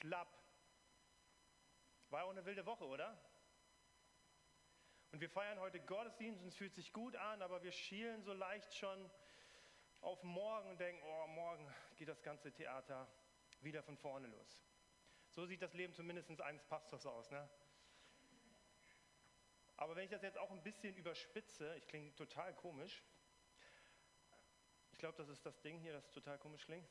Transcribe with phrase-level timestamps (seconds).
[0.00, 0.34] schlapp.
[2.08, 3.20] War auch eine wilde Woche, oder?
[5.12, 8.32] Und wir feiern heute Gottesdienst und es fühlt sich gut an, aber wir schielen so
[8.32, 9.10] leicht schon
[10.00, 13.06] auf morgen und denken, oh, morgen geht das ganze Theater
[13.60, 14.64] wieder von vorne los.
[15.28, 17.30] So sieht das Leben zumindest eines Pastors aus.
[17.30, 17.48] Ne?
[19.76, 23.04] Aber wenn ich das jetzt auch ein bisschen überspitze, ich klinge total komisch.
[24.92, 26.88] Ich glaube, das ist das Ding hier, das total komisch klingt.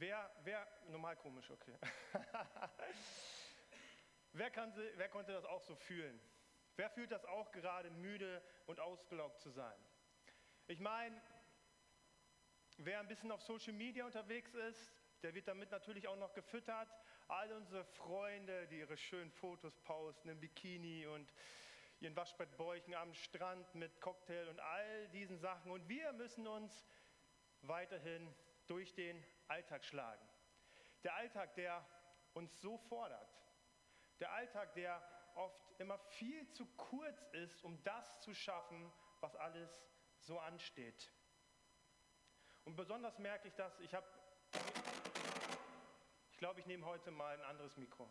[0.00, 1.76] Wer, wer, normal komisch, okay.
[4.32, 6.18] wer, kann, wer konnte das auch so fühlen?
[6.76, 9.78] Wer fühlt das auch gerade müde und ausgelaugt zu sein?
[10.68, 11.20] Ich meine,
[12.78, 14.90] wer ein bisschen auf Social Media unterwegs ist,
[15.22, 16.88] der wird damit natürlich auch noch gefüttert.
[17.28, 21.30] All unsere Freunde, die ihre schönen Fotos posten im Bikini und
[22.00, 25.70] ihren Waschbettbäuchen am Strand mit Cocktail und all diesen Sachen.
[25.70, 26.86] Und wir müssen uns
[27.60, 28.34] weiterhin
[28.70, 30.24] durch den Alltag schlagen.
[31.02, 31.84] Der Alltag, der
[32.34, 33.28] uns so fordert.
[34.20, 35.02] Der Alltag, der
[35.34, 39.68] oft immer viel zu kurz ist, um das zu schaffen, was alles
[40.20, 41.12] so ansteht.
[42.64, 44.06] Und besonders merke ich das, ich habe,
[46.30, 48.08] ich glaube, ich nehme heute mal ein anderes Mikro.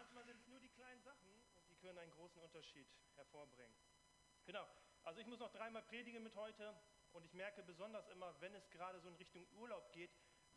[0.00, 2.86] Manchmal sind es nur die kleinen Sachen und die können einen großen Unterschied
[3.16, 3.76] hervorbringen.
[4.44, 4.64] Genau,
[5.02, 6.74] also ich muss noch dreimal predigen mit heute
[7.12, 10.10] und ich merke besonders immer, wenn es gerade so in Richtung Urlaub geht,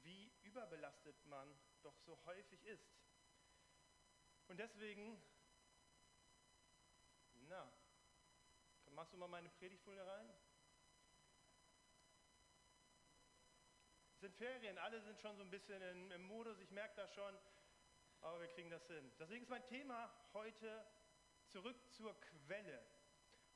[0.04, 2.86] wie überbelastet man doch so häufig ist.
[4.48, 5.20] Und deswegen,
[7.48, 7.72] na,
[8.92, 10.32] machst du mal meine Predigtfolie rein?
[14.20, 17.36] Sind Ferien, alle sind schon so ein bisschen im, im Modus, ich merke das schon,
[18.22, 19.12] aber wir kriegen das hin.
[19.18, 20.86] Deswegen ist mein Thema heute
[21.54, 22.84] zurück zur Quelle.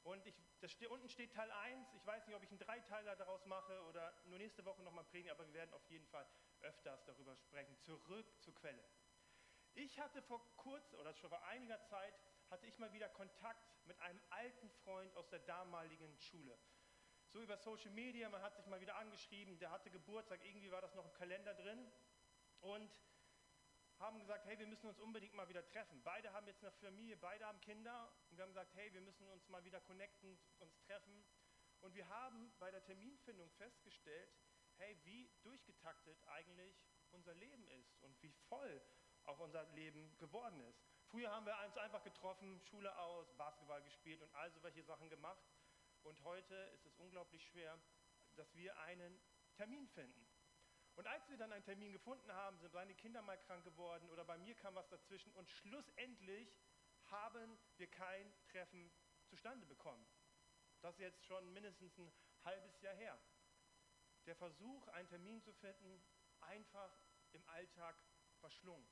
[0.03, 1.95] Und ich, das unten steht Teil 1.
[1.95, 5.31] Ich weiß nicht, ob ich einen Dreiteiler daraus mache oder nur nächste Woche nochmal predigen,
[5.31, 6.25] aber wir werden auf jeden Fall
[6.61, 7.75] öfters darüber sprechen.
[7.81, 8.83] Zurück zur Quelle.
[9.73, 12.13] Ich hatte vor kurz oder schon vor einiger Zeit
[12.51, 16.57] hatte ich mal wieder Kontakt mit einem alten Freund aus der damaligen Schule.
[17.29, 20.81] So über Social Media, man hat sich mal wieder angeschrieben, der hatte Geburtstag, irgendwie war
[20.81, 21.91] das noch im Kalender drin.
[22.61, 22.89] Und
[23.99, 26.01] haben gesagt, hey, wir müssen uns unbedingt mal wieder treffen.
[26.03, 29.27] Beide haben jetzt eine Familie, beide haben Kinder und wir haben gesagt, hey, wir müssen
[29.27, 31.25] uns mal wieder connecten, uns treffen.
[31.81, 34.29] Und wir haben bei der Terminfindung festgestellt,
[34.77, 36.75] hey, wie durchgetaktet eigentlich
[37.11, 38.81] unser Leben ist und wie voll
[39.25, 40.81] auch unser Leben geworden ist.
[41.07, 45.43] Früher haben wir uns einfach getroffen, Schule aus, Basketball gespielt und all solche Sachen gemacht.
[46.03, 47.79] Und heute ist es unglaublich schwer,
[48.35, 49.19] dass wir einen
[49.55, 50.26] Termin finden.
[50.97, 54.25] Und als wir dann einen Termin gefunden haben, sind meine Kinder mal krank geworden oder
[54.25, 56.57] bei mir kam was dazwischen und schlussendlich
[57.05, 58.91] haben wir kein Treffen
[59.27, 60.07] zustande bekommen.
[60.81, 62.11] Das ist jetzt schon mindestens ein
[62.43, 63.19] halbes Jahr her.
[64.25, 66.03] Der Versuch, einen Termin zu finden,
[66.41, 66.91] einfach
[67.31, 67.95] im Alltag
[68.39, 68.89] verschlungen.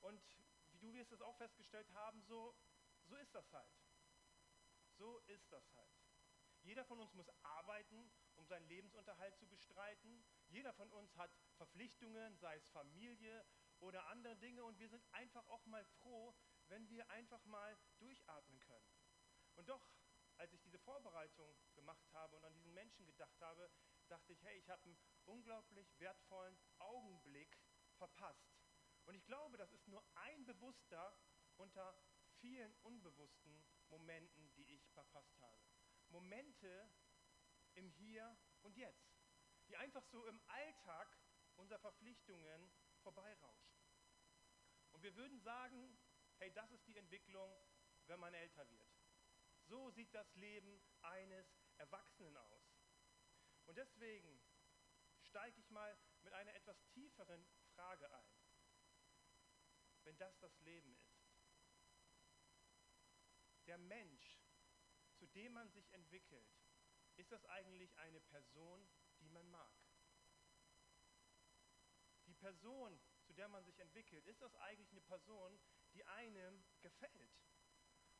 [0.00, 0.20] Und
[0.72, 2.52] wie du wirst es auch festgestellt haben, so,
[3.04, 3.78] so ist das halt.
[4.96, 6.04] So ist das halt.
[6.64, 10.24] Jeder von uns muss arbeiten, um seinen Lebensunterhalt zu bestreiten.
[10.54, 13.44] Jeder von uns hat Verpflichtungen, sei es Familie
[13.80, 14.62] oder andere Dinge.
[14.64, 16.32] Und wir sind einfach auch mal froh,
[16.68, 18.88] wenn wir einfach mal durchatmen können.
[19.56, 19.84] Und doch,
[20.36, 23.68] als ich diese Vorbereitung gemacht habe und an diesen Menschen gedacht habe,
[24.06, 27.58] dachte ich, hey, ich habe einen unglaublich wertvollen Augenblick
[27.96, 28.54] verpasst.
[29.06, 31.18] Und ich glaube, das ist nur ein bewusster
[31.56, 31.98] unter
[32.38, 35.64] vielen unbewussten Momenten, die ich verpasst habe.
[36.10, 36.88] Momente
[37.74, 39.13] im Hier und Jetzt,
[39.74, 41.18] die einfach so im Alltag
[41.56, 42.70] unserer Verpflichtungen
[43.02, 43.74] vorbeirauschen.
[44.92, 45.98] Und wir würden sagen,
[46.38, 47.52] hey, das ist die Entwicklung,
[48.06, 48.88] wenn man älter wird.
[49.64, 52.78] So sieht das Leben eines Erwachsenen aus.
[53.66, 54.40] Und deswegen
[55.22, 57.44] steige ich mal mit einer etwas tieferen
[57.74, 58.38] Frage ein.
[60.04, 61.26] Wenn das das Leben ist,
[63.66, 64.40] der Mensch,
[65.16, 66.46] zu dem man sich entwickelt,
[67.16, 68.88] ist das eigentlich eine Person,
[69.24, 69.72] die man mag?
[72.26, 75.58] Die Person, zu der man sich entwickelt, ist das eigentlich eine Person,
[75.94, 77.32] die einem gefällt?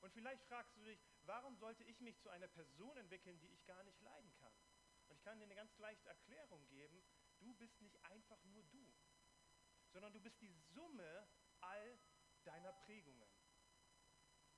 [0.01, 3.65] Und vielleicht fragst du dich, warum sollte ich mich zu einer Person entwickeln, die ich
[3.65, 4.55] gar nicht leiden kann?
[5.09, 7.03] Und ich kann dir eine ganz leichte Erklärung geben.
[7.39, 8.95] Du bist nicht einfach nur du,
[9.93, 11.29] sondern du bist die Summe
[11.61, 11.99] all
[12.45, 13.31] deiner Prägungen.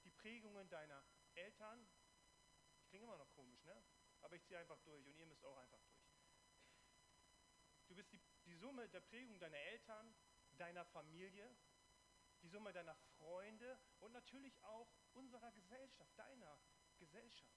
[0.05, 1.05] Die Prägungen deiner
[1.35, 1.87] Eltern,
[2.79, 3.85] ich klinge immer noch komisch, ne?
[4.23, 6.06] Aber ich ziehe einfach durch und ihr müsst auch einfach durch.
[7.97, 10.15] Du bist die, die Summe der Prägung deiner Eltern,
[10.59, 11.57] deiner Familie,
[12.43, 16.61] die Summe deiner Freunde und natürlich auch unserer Gesellschaft, deiner
[16.99, 17.57] Gesellschaft.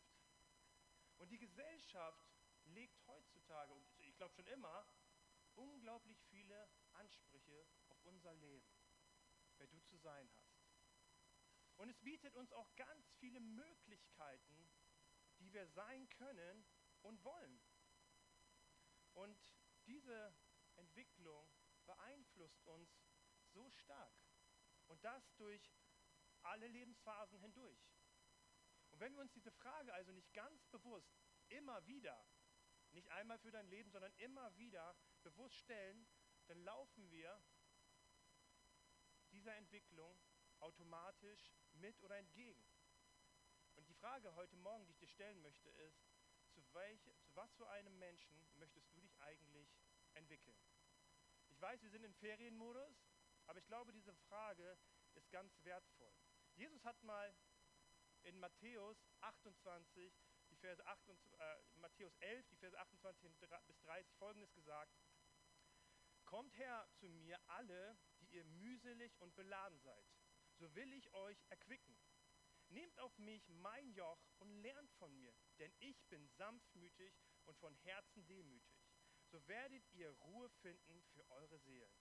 [1.17, 2.25] Und die Gesellschaft
[2.63, 4.87] legt heutzutage, und ich glaube schon immer,
[5.55, 8.73] unglaublich viele Ansprüche auf unser Leben,
[9.57, 10.63] wer du zu sein hast.
[11.75, 14.71] Und es bietet uns auch ganz viele Möglichkeiten,
[15.39, 16.65] die wir sein können
[17.01, 17.59] und wollen.
[19.15, 19.37] Und
[19.89, 20.33] diese
[20.75, 21.51] Entwicklung
[21.85, 22.89] beeinflusst uns
[23.47, 24.13] so stark.
[24.87, 25.73] Und das durch
[26.43, 27.91] alle Lebensphasen hindurch.
[28.91, 31.19] Und wenn wir uns diese Frage also nicht ganz bewusst
[31.49, 32.27] immer wieder,
[32.91, 36.07] nicht einmal für dein Leben, sondern immer wieder bewusst stellen,
[36.47, 37.43] dann laufen wir
[39.31, 40.19] dieser Entwicklung
[40.59, 42.65] automatisch mit oder entgegen.
[43.75, 46.03] Und die Frage heute Morgen, die ich dir stellen möchte, ist,
[46.73, 49.69] welche, zu was für einem Menschen möchtest du dich eigentlich
[50.13, 50.57] entwickeln?
[51.49, 53.03] Ich weiß, wir sind in Ferienmodus,
[53.47, 54.77] aber ich glaube, diese Frage
[55.15, 56.13] ist ganz wertvoll.
[56.55, 57.35] Jesus hat mal
[58.23, 60.13] in Matthäus 28,
[60.49, 64.93] die Verse 28, äh, Matthäus 11, die Verse 28 bis 30 folgendes gesagt:
[66.25, 70.05] Kommt her zu mir alle, die ihr mühselig und beladen seid,
[70.57, 71.97] so will ich euch erquicken.
[72.69, 77.13] Nehmt auf mich mein Joch und lernt von mir, denn ich bin sanftmütig
[77.45, 78.79] und von Herzen demütig.
[79.31, 81.93] So werdet ihr Ruhe finden für eure Seelen.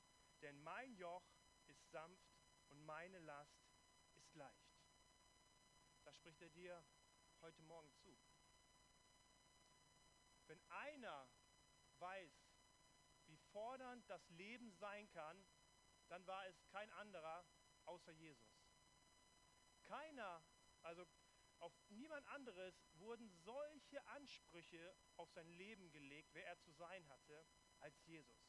[0.43, 1.25] Denn mein Joch
[1.67, 2.37] ist sanft
[2.69, 3.59] und meine Last
[4.17, 4.79] ist leicht.
[6.05, 6.85] Das spricht er dir
[7.41, 8.17] heute Morgen zu.
[10.47, 11.31] Wenn einer
[11.99, 12.49] weiß,
[13.27, 15.47] wie fordernd das Leben sein kann,
[16.09, 17.47] dann war es kein anderer
[17.85, 18.59] außer Jesus.
[19.83, 20.43] Keiner,
[20.89, 21.07] also
[21.59, 27.47] auf niemand anderes wurden solche Ansprüche auf sein Leben gelegt, wer er zu sein hatte,
[27.81, 28.41] als Jesus.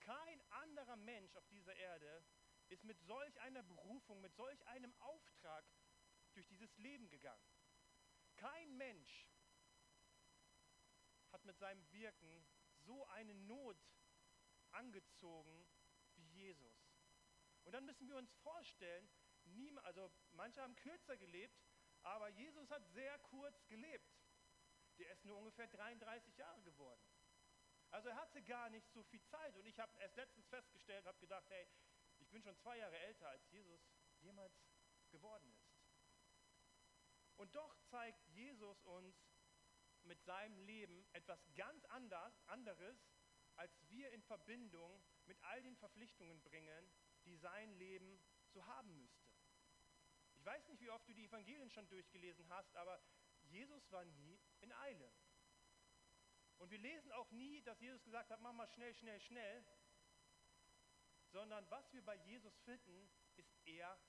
[0.00, 2.24] Kein anderer Mensch auf dieser Erde
[2.68, 5.64] ist mit solch einer Berufung, mit solch einem Auftrag
[6.34, 7.46] durch dieses Leben gegangen.
[8.36, 9.28] Kein Mensch
[11.30, 12.46] hat mit seinem Wirken
[12.78, 13.78] so eine Not
[14.72, 15.68] angezogen
[16.14, 16.90] wie Jesus.
[17.64, 19.08] Und dann müssen wir uns vorstellen,
[19.50, 21.58] niemand, also manche haben kürzer gelebt,
[22.02, 24.10] aber Jesus hat sehr kurz gelebt.
[24.98, 27.02] Der ist nur ungefähr 33 Jahre geworden.
[27.90, 29.56] Also er hatte gar nicht so viel Zeit.
[29.56, 31.66] Und ich habe erst letztens festgestellt, habe gedacht, hey,
[32.18, 33.80] ich bin schon zwei Jahre älter, als Jesus
[34.20, 34.54] jemals
[35.10, 35.80] geworden ist.
[37.36, 39.16] Und doch zeigt Jesus uns
[40.02, 42.98] mit seinem Leben etwas ganz anders, anderes,
[43.56, 46.92] als wir in Verbindung mit all den Verpflichtungen bringen,
[47.24, 49.29] die sein Leben so haben müsste.
[50.40, 52.98] Ich weiß nicht, wie oft du die Evangelien schon durchgelesen hast, aber
[53.42, 55.12] Jesus war nie in Eile.
[56.56, 59.66] Und wir lesen auch nie, dass Jesus gesagt hat, mach mal schnell, schnell, schnell,
[61.26, 64.00] sondern was wir bei Jesus finden, ist eher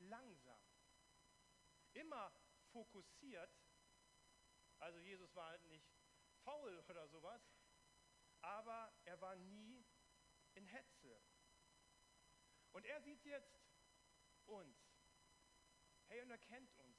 [0.00, 0.60] langsam.
[1.94, 2.30] Immer
[2.72, 3.50] fokussiert,
[4.80, 5.88] also Jesus war nicht
[6.44, 7.40] faul oder sowas,
[8.42, 9.82] aber er war nie
[10.52, 11.22] in Hetze.
[12.72, 13.58] Und er sieht jetzt
[14.44, 14.89] uns.
[16.10, 16.98] Hey, und er kennt uns.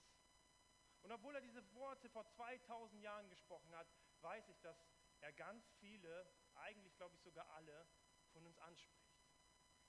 [1.01, 3.91] Und obwohl er diese Worte vor 2000 Jahren gesprochen hat,
[4.21, 4.87] weiß ich, dass
[5.19, 7.89] er ganz viele, eigentlich glaube ich sogar alle,
[8.31, 9.19] von uns anspricht.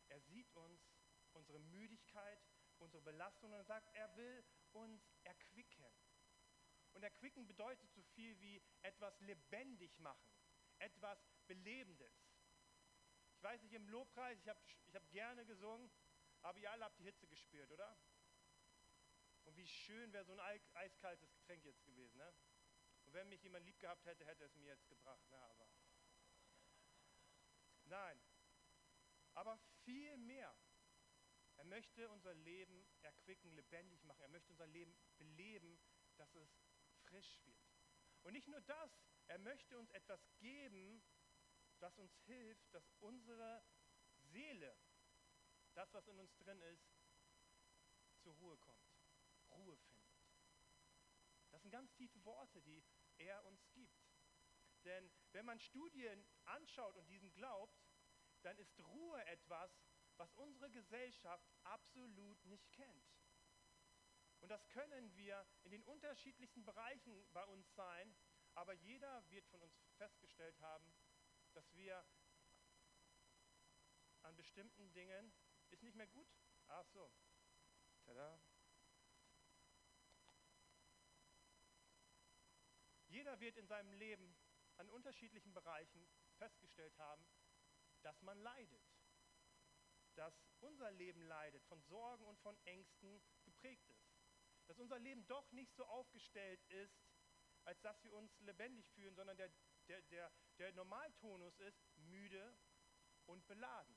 [0.09, 0.83] Er sieht uns,
[1.35, 2.43] unsere Müdigkeit,
[2.79, 5.87] unsere Belastung und sagt, er will uns erquicken.
[6.93, 10.35] Und erquicken bedeutet so viel wie etwas lebendig machen,
[10.79, 12.13] etwas Belebendes.
[13.37, 15.93] Ich weiß nicht, im Lobpreis, ich habe ich hab gerne gesungen,
[16.41, 17.97] aber ihr alle habt die Hitze gespürt, oder?
[19.63, 22.35] Wie schön wäre so ein eiskaltes Getränk jetzt gewesen, ne?
[23.05, 25.23] Und wenn mich jemand lieb gehabt hätte, hätte es mir jetzt gebracht.
[25.29, 25.71] Na, aber.
[27.85, 28.21] Nein.
[29.35, 30.53] Aber viel mehr.
[31.59, 34.23] Er möchte unser Leben erquicken, lebendig machen.
[34.23, 35.81] Er möchte unser Leben beleben,
[36.17, 36.51] dass es
[37.05, 37.71] frisch wird.
[38.23, 38.91] Und nicht nur das,
[39.29, 41.05] er möchte uns etwas geben,
[41.79, 43.65] das uns hilft, dass unsere
[44.17, 44.77] Seele,
[45.75, 46.91] das, was in uns drin ist,
[48.19, 48.82] zur Ruhe kommt.
[51.63, 52.83] Das sind ganz tiefe Worte, die
[53.19, 53.97] er uns gibt.
[54.83, 57.81] Denn wenn man Studien anschaut und diesen glaubt,
[58.43, 59.71] dann ist Ruhe etwas,
[60.17, 63.07] was unsere Gesellschaft absolut nicht kennt.
[64.41, 68.13] Und das können wir in den unterschiedlichsten Bereichen bei uns sein,
[68.55, 70.93] aber jeder wird von uns festgestellt haben,
[71.53, 72.05] dass wir
[74.23, 75.33] an bestimmten Dingen,
[75.71, 76.29] ist nicht mehr gut?
[76.67, 77.13] Ach so.
[78.05, 78.43] Tada.
[83.13, 84.35] Jeder wird in seinem Leben
[84.79, 87.23] an unterschiedlichen Bereichen festgestellt haben,
[88.01, 88.83] dass man leidet.
[90.15, 94.11] Dass unser Leben leidet, von Sorgen und von Ängsten geprägt ist.
[94.67, 97.05] Dass unser Leben doch nicht so aufgestellt ist,
[97.65, 99.53] als dass wir uns lebendig fühlen, sondern der,
[99.89, 102.57] der, der, der Normaltonus ist müde
[103.27, 103.95] und beladen.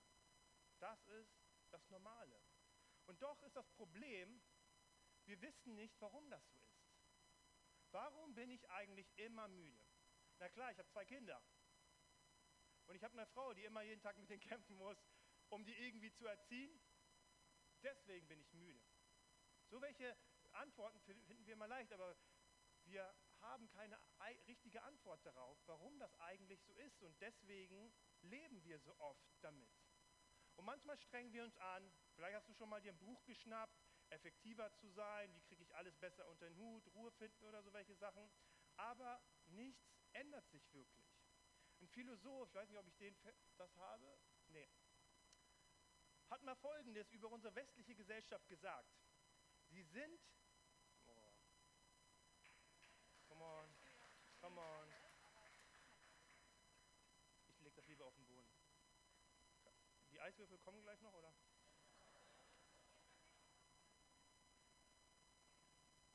[0.80, 1.40] Das ist
[1.72, 2.44] das Normale.
[3.06, 4.42] Und doch ist das Problem,
[5.24, 6.75] wir wissen nicht, warum das so ist.
[7.96, 9.82] Warum bin ich eigentlich immer müde?
[10.40, 11.42] Na klar, ich habe zwei Kinder.
[12.88, 14.98] Und ich habe eine Frau, die immer jeden Tag mit denen kämpfen muss,
[15.48, 16.78] um die irgendwie zu erziehen.
[17.84, 18.84] Deswegen bin ich müde.
[19.70, 20.14] So welche
[20.52, 22.18] Antworten finden wir mal leicht, aber
[22.84, 23.98] wir haben keine
[24.46, 27.02] richtige Antwort darauf, warum das eigentlich so ist.
[27.02, 29.70] Und deswegen leben wir so oft damit.
[30.58, 31.94] Und manchmal strengen wir uns an.
[32.16, 35.76] Vielleicht hast du schon mal dir ein Buch geschnappt, effektiver zu sein, wie kriege ich
[35.76, 38.30] alles besser unter den Hut, Ruhe finden oder so welche Sachen.
[38.78, 41.06] Aber nichts ändert sich wirklich.
[41.80, 43.18] Ein Philosoph, ich weiß nicht, ob ich den
[43.58, 44.70] das habe, nee,
[46.30, 48.90] hat mal Folgendes über unsere westliche Gesellschaft gesagt.
[49.70, 50.20] Sie sind,
[51.08, 51.36] oh,
[53.28, 53.76] come on,
[54.40, 54.94] come on,
[57.48, 58.50] ich lege das lieber auf den Boden.
[60.12, 61.34] Die Eiswürfel kommen gleich noch, oder?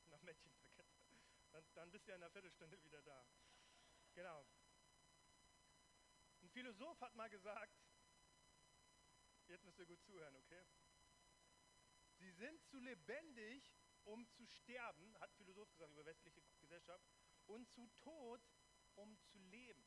[0.06, 0.86] Nach Mädchenpaket.
[1.90, 3.26] Dann, bist du ja in einer Viertelstunde wieder da.
[4.14, 4.46] Genau.
[6.40, 7.82] Ein Philosoph hat mal gesagt,
[9.48, 10.64] jetzt müsst ihr gut zuhören, okay?
[12.18, 17.04] Sie sind zu lebendig, um zu sterben, hat Philosoph gesagt über westliche Gesellschaft,
[17.46, 18.40] und zu tot,
[18.94, 19.84] um zu leben.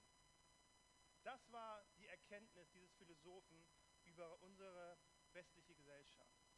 [1.22, 3.66] Das war die Erkenntnis dieses Philosophen
[4.04, 5.00] über unsere
[5.32, 6.52] westliche Gesellschaft.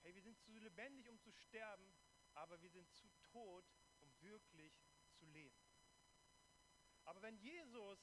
[0.00, 1.94] Hey, wir sind zu lebendig, um zu sterben,
[2.32, 3.71] aber wir sind zu tot,
[4.22, 4.74] wirklich
[5.14, 5.62] zu leben.
[7.04, 7.98] Aber wenn Jesus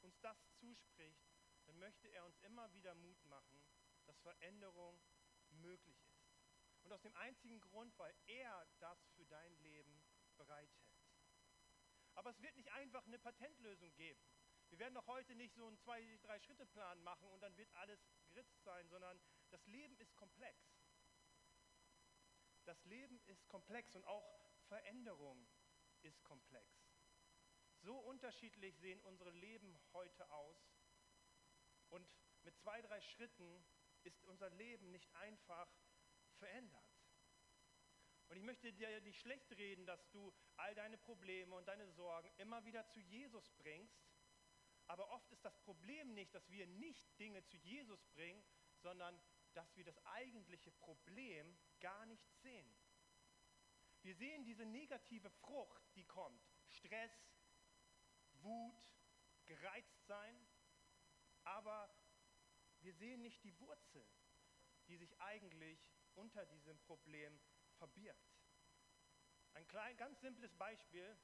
[0.00, 1.30] uns das zuspricht,
[1.66, 3.62] dann möchte er uns immer wieder Mut machen,
[4.06, 5.00] dass Veränderung
[5.50, 6.30] möglich ist.
[6.82, 10.02] Und aus dem einzigen Grund, weil er das für dein Leben
[10.36, 10.90] bereithält.
[12.14, 14.20] Aber es wird nicht einfach eine Patentlösung geben.
[14.70, 17.72] Wir werden doch heute nicht so einen zwei, drei Schritte Plan machen und dann wird
[17.74, 20.58] alles geritzt sein, sondern das Leben ist komplex.
[22.64, 25.48] Das Leben ist komplex und auch Veränderung
[26.02, 26.64] ist komplex.
[27.80, 30.56] So unterschiedlich sehen unsere Leben heute aus.
[31.88, 32.08] Und
[32.44, 33.64] mit zwei, drei Schritten
[34.04, 35.68] ist unser Leben nicht einfach
[36.36, 36.88] verändert.
[38.28, 42.30] Und ich möchte dir nicht schlecht reden, dass du all deine Probleme und deine Sorgen
[42.36, 44.06] immer wieder zu Jesus bringst.
[44.86, 48.44] Aber oft ist das Problem nicht, dass wir nicht Dinge zu Jesus bringen,
[48.76, 49.20] sondern
[49.54, 52.79] dass wir das eigentliche Problem gar nicht sehen.
[54.02, 56.42] Wir sehen diese negative Frucht, die kommt.
[56.68, 57.12] Stress,
[58.42, 58.82] Wut,
[59.44, 60.48] gereizt sein,
[61.44, 61.94] aber
[62.80, 64.06] wir sehen nicht die Wurzel,
[64.88, 65.78] die sich eigentlich
[66.14, 67.38] unter diesem Problem
[67.76, 68.40] verbirgt.
[69.52, 71.18] Ein klein, ganz simples Beispiel,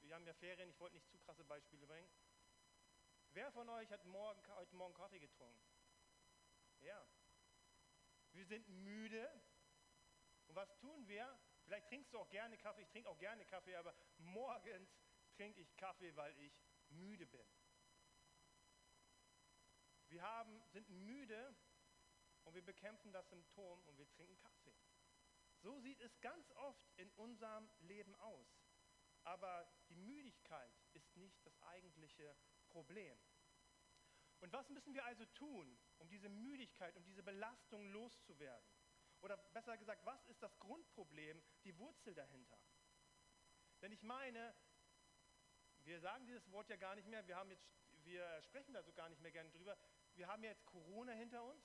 [0.00, 2.10] wir haben ja Ferien, ich wollte nicht zu krasse Beispiele bringen.
[3.34, 5.62] Wer von euch hat morgen, heute Morgen Kaffee getrunken?
[6.80, 7.06] Ja.
[8.32, 9.30] Wir sind müde.
[10.48, 11.38] Und was tun wir?
[11.72, 14.90] Vielleicht trinkst du auch gerne Kaffee, ich trinke auch gerne Kaffee, aber morgens
[15.32, 16.52] trinke ich Kaffee, weil ich
[16.90, 17.48] müde bin.
[20.08, 21.56] Wir haben, sind müde
[22.44, 24.76] und wir bekämpfen das Symptom und wir trinken Kaffee.
[25.62, 28.68] So sieht es ganz oft in unserem Leben aus.
[29.22, 32.36] Aber die Müdigkeit ist nicht das eigentliche
[32.68, 33.18] Problem.
[34.40, 38.81] Und was müssen wir also tun, um diese Müdigkeit, um diese Belastung loszuwerden?
[39.22, 42.58] Oder besser gesagt, was ist das Grundproblem, die Wurzel dahinter?
[43.80, 44.54] Denn ich meine,
[45.84, 47.64] wir sagen dieses Wort ja gar nicht mehr, wir, haben jetzt,
[48.04, 49.78] wir sprechen da so gar nicht mehr gerne drüber.
[50.14, 51.64] Wir haben jetzt Corona hinter uns.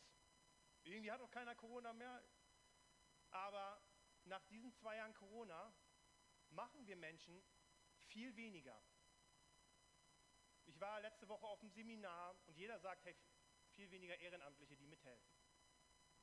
[0.83, 2.23] Irgendwie hat auch keiner Corona mehr.
[3.31, 3.81] Aber
[4.25, 5.73] nach diesen zwei Jahren Corona
[6.49, 7.43] machen wir Menschen
[8.05, 8.79] viel weniger.
[10.65, 13.15] Ich war letzte Woche auf einem Seminar und jeder sagt, hey,
[13.71, 15.46] viel weniger Ehrenamtliche, die mithelfen.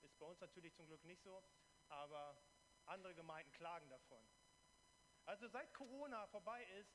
[0.05, 1.43] Ist bei uns natürlich zum Glück nicht so,
[1.89, 2.37] aber
[2.87, 4.27] andere Gemeinden klagen davon.
[5.25, 6.95] Also seit Corona vorbei ist,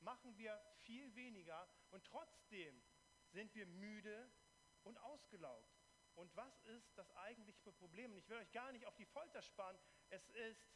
[0.00, 2.82] machen wir viel weniger und trotzdem
[3.28, 4.30] sind wir müde
[4.82, 5.80] und ausgelaugt.
[6.14, 8.12] Und was ist das eigentliche Problem?
[8.12, 9.80] Und ich will euch gar nicht auf die Folter spannen.
[10.10, 10.68] Es ist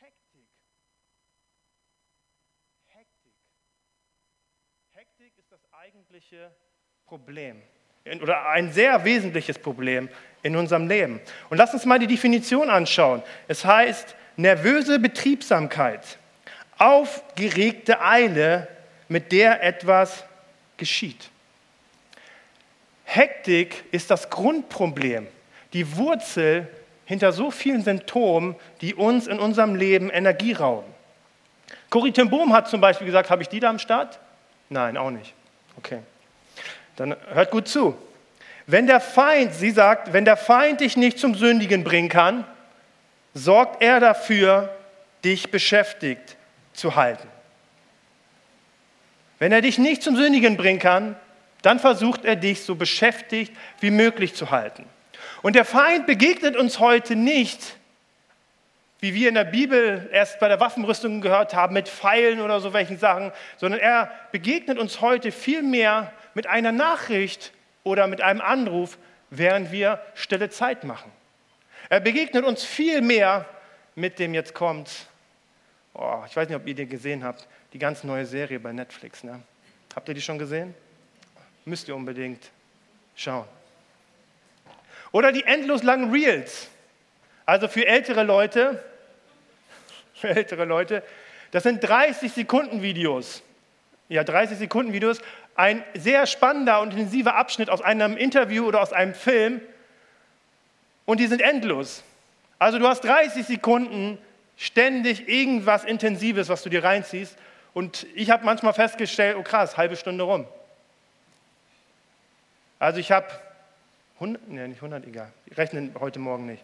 [0.00, 0.50] Hektik.
[2.86, 3.34] Hektik.
[4.90, 6.56] Hektik ist das eigentliche
[7.04, 7.62] Problem
[8.20, 10.08] oder ein sehr wesentliches Problem
[10.42, 11.20] in unserem Leben.
[11.50, 13.22] Und lasst uns mal die Definition anschauen.
[13.48, 16.18] Es heißt nervöse Betriebsamkeit,
[16.78, 18.68] aufgeregte Eile,
[19.08, 20.24] mit der etwas
[20.76, 21.28] geschieht.
[23.04, 25.26] Hektik ist das Grundproblem,
[25.74, 26.66] die Wurzel
[27.04, 30.90] hinter so vielen Symptomen, die uns in unserem Leben Energie rauben.
[31.90, 34.18] Corrie ten Boom hat zum Beispiel gesagt, habe ich die da am Start?
[34.70, 35.34] Nein, auch nicht.
[35.76, 35.98] Okay.
[36.96, 37.96] Dann hört gut zu.
[38.66, 42.44] Wenn der Feind, sie sagt, wenn der Feind dich nicht zum Sündigen bringen kann,
[43.34, 44.74] sorgt er dafür,
[45.24, 46.36] dich beschäftigt
[46.72, 47.28] zu halten.
[49.38, 51.16] Wenn er dich nicht zum Sündigen bringen kann,
[51.62, 54.84] dann versucht er dich so beschäftigt wie möglich zu halten.
[55.42, 57.76] Und der Feind begegnet uns heute nicht,
[59.00, 62.72] wie wir in der Bibel erst bei der Waffenrüstung gehört haben, mit Pfeilen oder so
[62.72, 67.52] welchen Sachen, sondern er begegnet uns heute vielmehr mit einer Nachricht
[67.84, 68.98] oder mit einem Anruf,
[69.30, 71.10] während wir stille Zeit machen.
[71.88, 73.46] Er begegnet uns vielmehr
[73.94, 75.06] mit dem jetzt kommt,
[75.94, 79.24] oh, ich weiß nicht, ob ihr die gesehen habt, die ganz neue Serie bei Netflix.
[79.24, 79.42] Ne?
[79.94, 80.74] Habt ihr die schon gesehen?
[81.64, 82.50] Müsst ihr unbedingt
[83.14, 83.46] schauen.
[85.12, 86.68] Oder die endlos langen Reels.
[87.44, 88.82] Also für ältere Leute,
[90.14, 91.02] für ältere Leute,
[91.50, 93.42] das sind 30 Sekunden Videos.
[94.08, 95.20] Ja, 30 Sekunden Videos.
[95.54, 99.60] Ein sehr spannender und intensiver Abschnitt aus einem Interview oder aus einem Film.
[101.04, 102.02] Und die sind endlos.
[102.58, 104.18] Also du hast 30 Sekunden
[104.56, 107.36] ständig irgendwas Intensives, was du dir reinziehst.
[107.74, 110.46] Und ich habe manchmal festgestellt, oh krass, halbe Stunde rum.
[112.78, 113.26] Also ich habe
[114.14, 116.62] 100, nee, nicht 100, egal, ich rechne heute Morgen nicht.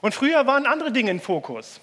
[0.00, 1.80] Und früher waren andere Dinge im Fokus.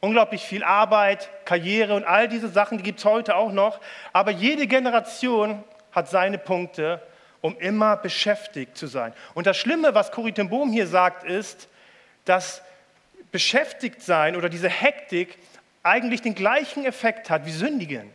[0.00, 3.80] Unglaublich viel Arbeit, Karriere und all diese Sachen, die gibt es heute auch noch.
[4.12, 7.02] Aber jede Generation hat seine Punkte,
[7.40, 9.12] um immer beschäftigt zu sein.
[9.34, 11.68] Und das Schlimme, was Corrie ten Bohm hier sagt, ist,
[12.24, 12.62] dass
[13.32, 15.38] beschäftigt sein oder diese Hektik
[15.82, 18.10] eigentlich den gleichen Effekt hat wie Sündigen.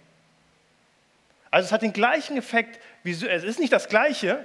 [1.51, 4.43] Also es hat den gleichen Effekt, wie, es ist nicht das gleiche,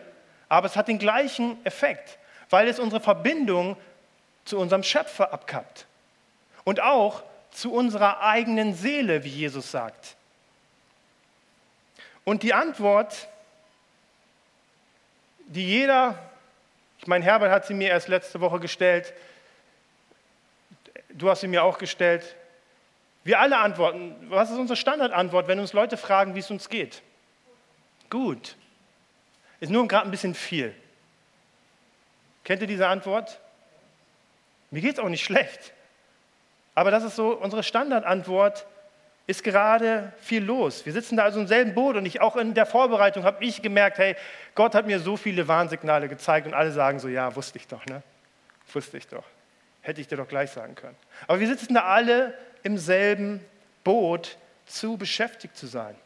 [0.48, 2.18] aber es hat den gleichen Effekt,
[2.51, 3.77] weil es unsere Verbindung
[4.44, 5.87] zu unserem Schöpfer abkappt.
[6.64, 10.17] Und auch zu unserer eigenen Seele, wie Jesus sagt.
[12.25, 13.29] Und die Antwort,
[15.47, 16.19] die jeder,
[16.99, 19.15] ich meine, Herbert hat sie mir erst letzte Woche gestellt,
[21.09, 22.37] du hast sie mir auch gestellt,
[23.25, 24.17] wir alle antworten.
[24.31, 27.03] Was ist unsere Standardantwort, wenn uns Leute fragen, wie es uns geht?
[28.09, 28.57] Gut.
[29.61, 30.75] Ist nur gerade ein bisschen viel.
[32.45, 33.41] Kennt ihr diese Antwort?
[34.71, 35.73] Mir geht es auch nicht schlecht.
[36.79, 38.64] Aber das ist so unsere Standardantwort.
[39.27, 40.87] Ist gerade viel los.
[40.87, 43.62] Wir sitzen da also im selben Boot und ich auch in der Vorbereitung habe ich
[43.62, 44.14] gemerkt, hey,
[44.55, 47.85] Gott hat mir so viele Warnsignale gezeigt und alle sagen so, ja, wusste ich doch,
[47.87, 48.05] ne?
[48.73, 49.25] Wusste ich doch.
[49.81, 50.95] Hätte ich dir doch gleich sagen können.
[51.27, 53.45] Aber wir sitzen da alle im selben
[53.83, 55.97] Boot zu beschäftigt zu sein.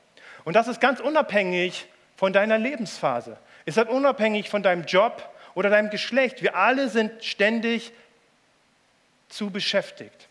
[0.44, 3.36] Und das ist ganz unabhängig von deiner Lebensphase.
[3.66, 6.40] Ist unabhängig von deinem Job oder deinem Geschlecht.
[6.40, 7.92] Wir alle sind ständig
[9.28, 10.28] zu beschäftigt.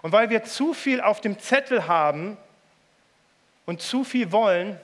[0.00, 2.38] Und weil wir zu viel auf dem Zettel haben
[3.66, 4.80] und zu viel wollen,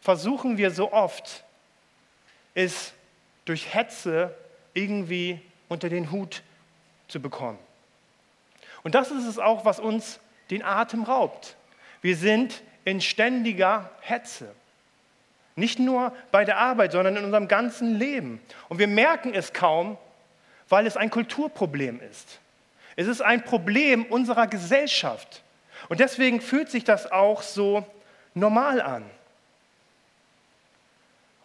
[0.00, 1.44] versuchen wir so oft,
[2.54, 2.92] es
[3.44, 4.34] durch Hetze
[4.74, 6.42] irgendwie unter den Hut
[7.06, 7.58] zu bekommen.
[8.82, 11.56] Und das ist es auch, was uns den Atem raubt.
[12.00, 14.54] Wir sind in ständiger Hetze.
[15.56, 18.40] Nicht nur bei der Arbeit, sondern in unserem ganzen Leben.
[18.68, 19.98] Und wir merken es kaum,
[20.68, 22.38] weil es ein Kulturproblem ist.
[22.98, 25.42] Es ist ein Problem unserer Gesellschaft.
[25.88, 27.86] Und deswegen fühlt sich das auch so
[28.34, 29.08] normal an.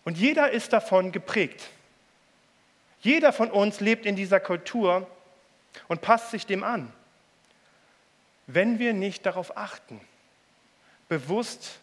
[0.04, 1.70] Und jeder ist davon geprägt.
[3.02, 5.08] Jeder von uns lebt in dieser Kultur
[5.88, 6.92] und passt sich dem an
[8.48, 10.02] wenn wir nicht darauf achten,
[11.08, 11.80] bewusst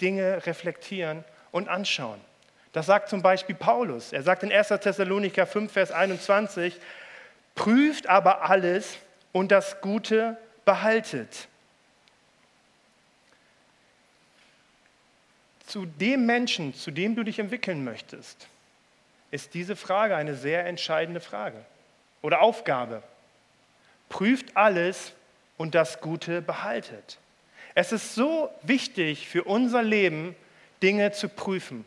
[0.00, 2.20] Dinge reflektieren und anschauen.
[2.72, 4.12] Das sagt zum Beispiel Paulus.
[4.12, 4.68] Er sagt in 1.
[4.68, 6.78] Thessalonicher 5, Vers 21,
[7.58, 8.98] prüft aber alles
[9.32, 11.48] und das Gute behaltet.
[15.66, 18.46] Zu dem Menschen, zu dem du dich entwickeln möchtest,
[19.32, 21.62] ist diese Frage eine sehr entscheidende Frage
[22.22, 23.02] oder Aufgabe
[24.08, 25.12] prüft alles
[25.58, 27.18] und das Gute behaltet.
[27.74, 30.34] Es ist so wichtig für unser Leben,
[30.80, 31.84] Dinge zu prüfen.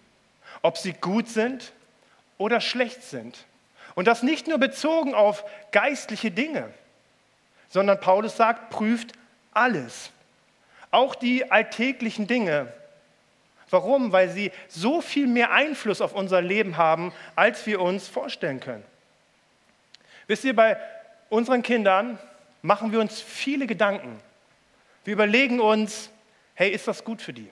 [0.63, 1.71] ob sie gut sind
[2.37, 3.45] oder schlecht sind.
[3.95, 6.69] Und das nicht nur bezogen auf geistliche Dinge,
[7.69, 9.13] sondern Paulus sagt, prüft
[9.53, 10.11] alles.
[10.91, 12.71] Auch die alltäglichen Dinge.
[13.69, 14.11] Warum?
[14.11, 18.83] Weil sie so viel mehr Einfluss auf unser Leben haben, als wir uns vorstellen können.
[20.27, 20.77] Wisst ihr, bei
[21.29, 22.19] unseren Kindern
[22.61, 24.19] machen wir uns viele Gedanken.
[25.03, 26.09] Wir überlegen uns,
[26.53, 27.49] hey, ist das gut für die?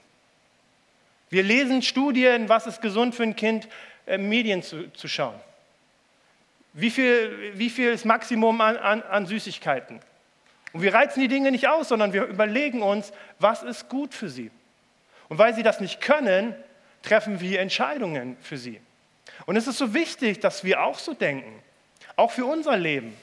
[1.30, 3.68] Wir lesen Studien, was ist gesund für ein Kind,
[4.06, 5.40] äh, Medien zu, zu schauen.
[6.74, 10.00] Wie viel, wie viel ist Maximum an, an, an Süßigkeiten?
[10.72, 14.30] Und wir reizen die Dinge nicht aus, sondern wir überlegen uns, was ist gut für
[14.30, 14.52] sie.
[15.28, 16.56] Und weil sie das nicht können,
[17.02, 18.80] treffen wir Entscheidungen für sie.
[19.46, 21.62] Und es ist so wichtig, dass wir auch so denken,
[22.16, 23.16] auch für unser Leben.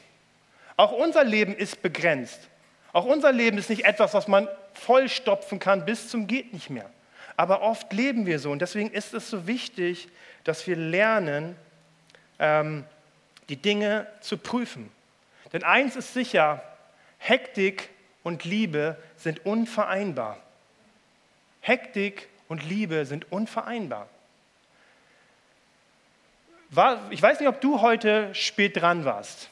[0.76, 2.48] Auch unser Leben ist begrenzt.
[2.92, 6.90] Auch unser Leben ist nicht etwas, was man vollstopfen kann bis zum geht nicht mehr.
[7.36, 10.08] Aber oft leben wir so und deswegen ist es so wichtig,
[10.44, 11.56] dass wir lernen,
[12.38, 12.84] ähm,
[13.48, 14.90] die Dinge zu prüfen.
[15.52, 16.62] Denn eins ist sicher,
[17.18, 17.90] Hektik
[18.22, 20.38] und Liebe sind unvereinbar.
[21.60, 24.08] Hektik und Liebe sind unvereinbar.
[27.10, 29.48] ich weiß nicht, ob du heute spät dran warst.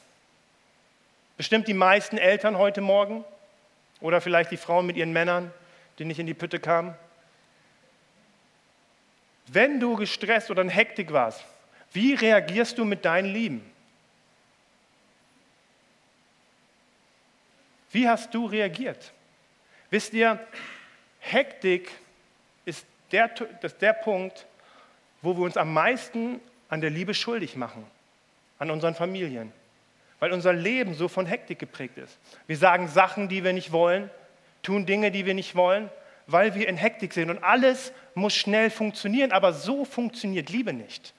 [1.37, 3.25] Bestimmt die meisten Eltern heute Morgen
[3.99, 5.51] oder vielleicht die Frauen mit ihren Männern,
[5.99, 6.95] die nicht in die Pütte kamen.
[9.47, 11.43] Wenn du gestresst oder in Hektik warst,
[11.91, 13.74] wie reagierst du mit deinen Lieben?
[17.95, 19.13] Wie hast du reagiert?
[19.89, 20.37] Wisst ihr,
[21.21, 21.89] Hektik
[22.65, 23.29] ist der,
[23.61, 24.45] das der Punkt,
[25.21, 27.85] wo wir uns am meisten an der Liebe schuldig machen,
[28.59, 29.53] an unseren Familien,
[30.19, 32.17] weil unser Leben so von Hektik geprägt ist.
[32.47, 34.09] Wir sagen Sachen, die wir nicht wollen,
[34.61, 35.89] tun Dinge, die wir nicht wollen,
[36.27, 41.13] weil wir in Hektik sind und alles muss schnell funktionieren, aber so funktioniert Liebe nicht.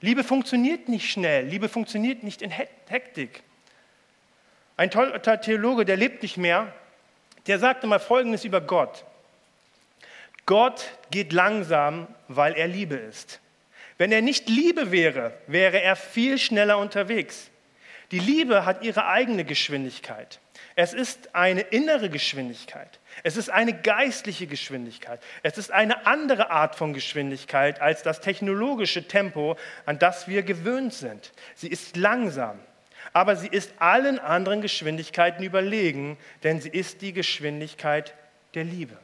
[0.00, 3.42] Liebe funktioniert nicht schnell, Liebe funktioniert nicht in Hektik.
[4.78, 6.72] Ein toller Theologe, der lebt nicht mehr,
[7.48, 9.04] der sagte mal Folgendes über Gott.
[10.46, 13.40] Gott geht langsam, weil er Liebe ist.
[13.96, 17.50] Wenn er nicht Liebe wäre, wäre er viel schneller unterwegs.
[18.12, 20.38] Die Liebe hat ihre eigene Geschwindigkeit.
[20.76, 23.00] Es ist eine innere Geschwindigkeit.
[23.24, 25.20] Es ist eine geistliche Geschwindigkeit.
[25.42, 30.94] Es ist eine andere Art von Geschwindigkeit als das technologische Tempo, an das wir gewöhnt
[30.94, 31.32] sind.
[31.56, 32.60] Sie ist langsam
[33.18, 38.14] aber sie ist allen anderen Geschwindigkeiten überlegen, denn sie ist die Geschwindigkeit
[38.54, 38.96] der Liebe.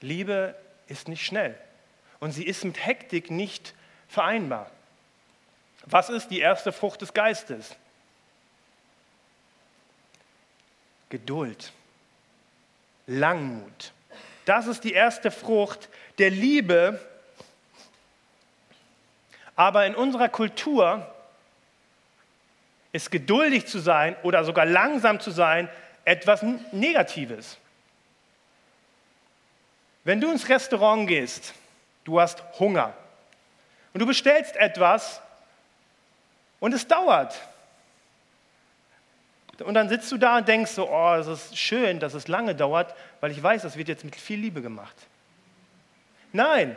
[0.00, 0.54] Liebe
[0.86, 1.58] ist nicht schnell
[2.20, 3.74] und sie ist mit Hektik nicht
[4.06, 4.70] vereinbar.
[5.86, 7.74] Was ist die erste Frucht des Geistes?
[11.08, 11.72] Geduld,
[13.08, 13.90] Langmut.
[14.44, 17.04] Das ist die erste Frucht der Liebe.
[19.56, 21.12] Aber in unserer Kultur
[22.92, 25.68] ist geduldig zu sein oder sogar langsam zu sein
[26.04, 27.58] etwas Negatives.
[30.04, 31.54] Wenn du ins Restaurant gehst,
[32.04, 32.94] du hast Hunger
[33.92, 35.20] und du bestellst etwas
[36.58, 37.38] und es dauert.
[39.58, 42.54] Und dann sitzt du da und denkst so, oh, es ist schön, dass es lange
[42.54, 44.96] dauert, weil ich weiß, das wird jetzt mit viel Liebe gemacht.
[46.32, 46.76] Nein,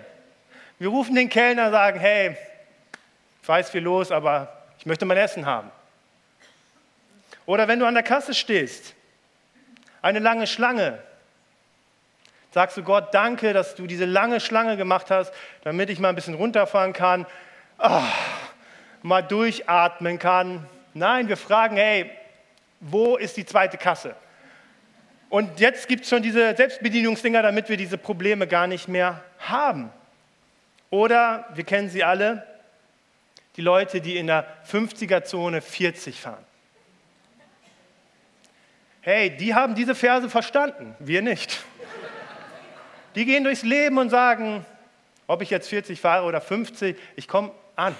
[0.79, 2.35] wir rufen den Kellner und sagen, hey,
[3.41, 5.71] ich weiß viel los, aber ich möchte mein Essen haben.
[7.45, 8.95] Oder wenn du an der Kasse stehst,
[10.01, 10.99] eine lange Schlange,
[12.51, 16.15] sagst du Gott, danke, dass du diese lange Schlange gemacht hast, damit ich mal ein
[16.15, 17.25] bisschen runterfahren kann,
[17.79, 18.03] oh,
[19.01, 20.67] mal durchatmen kann.
[20.93, 22.11] Nein, wir fragen, hey,
[22.79, 24.15] wo ist die zweite Kasse?
[25.29, 29.91] Und jetzt gibt es schon diese Selbstbedienungsdinger, damit wir diese Probleme gar nicht mehr haben.
[30.91, 32.45] Oder, wir kennen sie alle,
[33.55, 36.45] die Leute, die in der 50er-Zone 40 fahren.
[39.05, 41.59] Hey, die haben diese Verse verstanden, wir nicht.
[43.15, 44.65] Die gehen durchs Leben und sagen,
[45.27, 47.97] ob ich jetzt 40 fahre oder 50, ich komme an.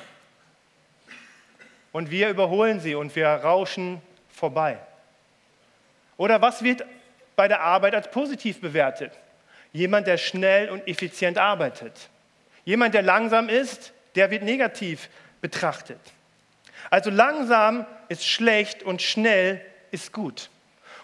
[1.92, 4.80] Und wir überholen sie und wir rauschen vorbei.
[6.16, 6.86] Oder was wird
[7.36, 9.12] bei der Arbeit als positiv bewertet?
[9.74, 12.08] Jemand, der schnell und effizient arbeitet.
[12.64, 15.10] Jemand, der langsam ist, der wird negativ
[15.42, 16.00] betrachtet.
[16.90, 19.60] Also langsam ist schlecht und schnell
[19.92, 20.50] ist gut.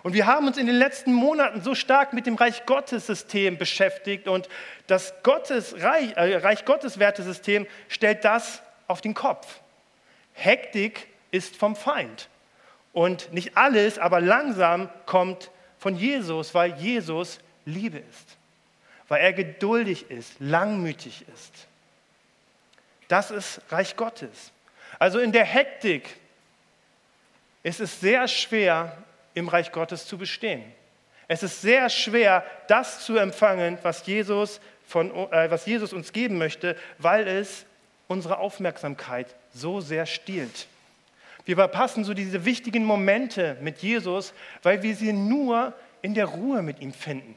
[0.04, 3.58] Und wir haben uns in den letzten Monaten so stark mit dem Reich Gottes System
[3.58, 4.48] beschäftigt und
[4.88, 9.60] das Gottes, Reich, äh, Reich Gottes Wertesystem stellt das auf den Kopf.
[10.34, 12.30] Hektik ist vom Feind.
[12.94, 18.38] Und nicht alles, aber langsam kommt von Jesus, weil Jesus Liebe ist.
[19.10, 21.68] weil er geduldig ist, langmütig ist.
[23.08, 24.52] Das ist Reich Gottes.
[25.00, 26.16] Also in der Hektik
[27.64, 28.96] ist es sehr schwer,
[29.40, 30.64] im Reich Gottes zu bestehen.
[31.28, 36.38] Es ist sehr schwer, das zu empfangen, was Jesus, von, äh, was Jesus uns geben
[36.38, 37.66] möchte, weil es
[38.08, 40.68] unsere Aufmerksamkeit so sehr stiehlt.
[41.46, 46.62] Wir verpassen so diese wichtigen Momente mit Jesus, weil wir sie nur in der Ruhe
[46.62, 47.36] mit ihm finden.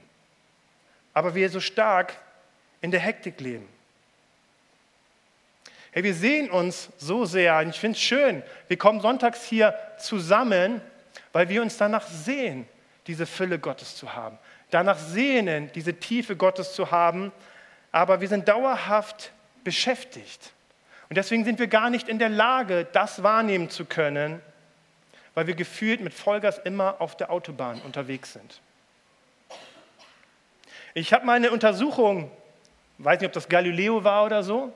[1.14, 2.14] Aber wir so stark
[2.80, 3.68] in der Hektik leben.
[5.92, 9.74] Hey, wir sehen uns so sehr und ich finde es schön, wir kommen sonntags hier
[9.98, 10.80] zusammen,
[11.32, 12.66] weil wir uns danach sehen,
[13.06, 14.38] diese Fülle Gottes zu haben.
[14.70, 17.32] Danach sehnen, diese Tiefe Gottes zu haben,
[17.90, 19.32] aber wir sind dauerhaft
[19.64, 20.52] beschäftigt.
[21.08, 24.40] Und deswegen sind wir gar nicht in der Lage, das wahrnehmen zu können,
[25.34, 28.60] weil wir gefühlt mit Vollgas immer auf der Autobahn unterwegs sind.
[30.94, 32.30] Ich habe mal eine Untersuchung,
[32.98, 34.72] weiß nicht, ob das Galileo war oder so,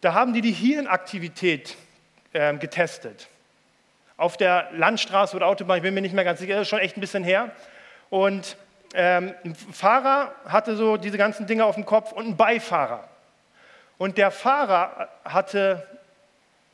[0.00, 1.76] da haben die die Hirnaktivität
[2.32, 3.28] äh, getestet.
[4.20, 6.78] Auf der Landstraße oder Autobahn, ich bin mir nicht mehr ganz sicher, das ist schon
[6.78, 7.52] echt ein bisschen her.
[8.10, 8.58] Und
[8.92, 13.08] ähm, ein Fahrer hatte so diese ganzen Dinge auf dem Kopf und ein Beifahrer.
[13.96, 15.86] Und der Fahrer hatte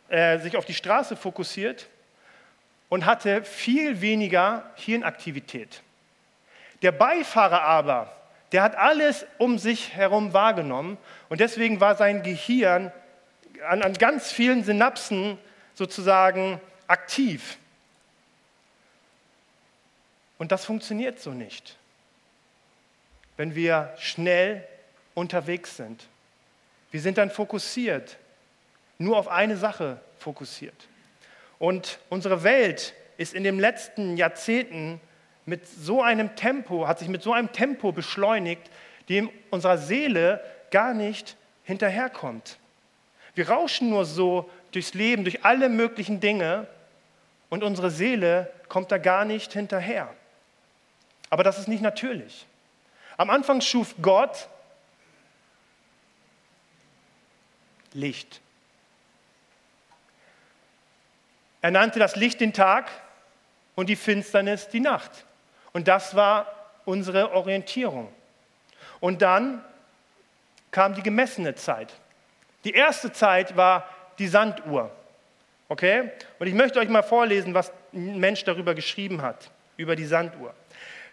[0.09, 1.87] äh, sich auf die Straße fokussiert
[2.89, 5.83] und hatte viel weniger Hirnaktivität.
[6.83, 8.13] Der Beifahrer aber,
[8.51, 12.91] der hat alles um sich herum wahrgenommen und deswegen war sein Gehirn
[13.69, 15.39] an, an ganz vielen Synapsen
[15.75, 17.59] sozusagen aktiv.
[20.39, 21.77] Und das funktioniert so nicht,
[23.37, 24.67] wenn wir schnell
[25.15, 26.07] unterwegs sind.
[26.91, 28.17] Wir sind dann fokussiert,
[28.99, 30.89] nur auf eine Sache fokussiert.
[31.59, 35.01] Und unsere Welt ist in den letzten Jahrzehnten
[35.47, 38.63] mit so einem Tempo, hat sich mit so einem Tempo beschleunigt,
[39.09, 42.59] dem unserer Seele gar nicht hinterherkommt.
[43.35, 46.67] Wir rauschen nur so durchs Leben, durch alle möglichen Dinge
[47.51, 50.13] und unsere Seele kommt da gar nicht hinterher.
[51.31, 52.47] Aber das ist nicht natürlich.
[53.17, 54.49] Am Anfang schuf Gott
[57.93, 58.41] Licht.
[61.63, 62.91] Er nannte das Licht den Tag
[63.75, 65.25] und die Finsternis die Nacht.
[65.73, 66.53] Und das war
[66.85, 68.13] unsere Orientierung.
[69.01, 69.65] Und dann
[70.71, 71.93] kam die gemessene Zeit.
[72.65, 74.91] Die erste Zeit war die Sanduhr.
[75.69, 76.11] Okay?
[76.39, 80.55] Und ich möchte euch mal vorlesen, was ein Mensch darüber geschrieben hat, über die Sanduhr.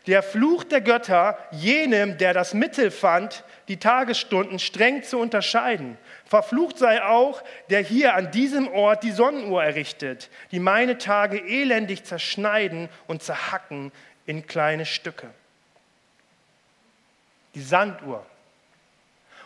[0.05, 5.97] Der Fluch der Götter, jenem, der das Mittel fand, die Tagesstunden streng zu unterscheiden.
[6.25, 12.03] Verflucht sei auch, der hier an diesem Ort die Sonnenuhr errichtet, die meine Tage elendig
[12.03, 13.93] zerschneiden und zerhacken
[14.25, 15.29] in kleine Stücke.
[17.55, 18.25] Die Sanduhr.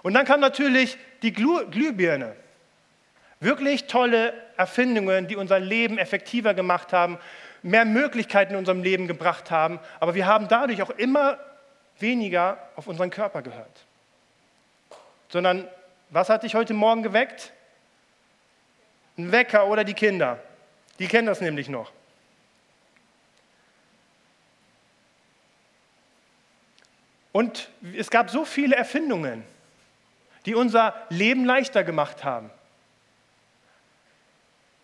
[0.01, 2.35] Und dann kam natürlich die Glühbirne.
[3.39, 7.19] Wirklich tolle Erfindungen, die unser Leben effektiver gemacht haben,
[7.61, 11.39] mehr Möglichkeiten in unserem Leben gebracht haben, aber wir haben dadurch auch immer
[11.99, 13.85] weniger auf unseren Körper gehört.
[15.29, 15.67] Sondern,
[16.09, 17.51] was hat dich heute Morgen geweckt?
[19.17, 20.39] Ein Wecker oder die Kinder.
[20.99, 21.91] Die kennen das nämlich noch.
[27.31, 29.43] Und es gab so viele Erfindungen
[30.47, 32.49] die unser Leben leichter gemacht haben.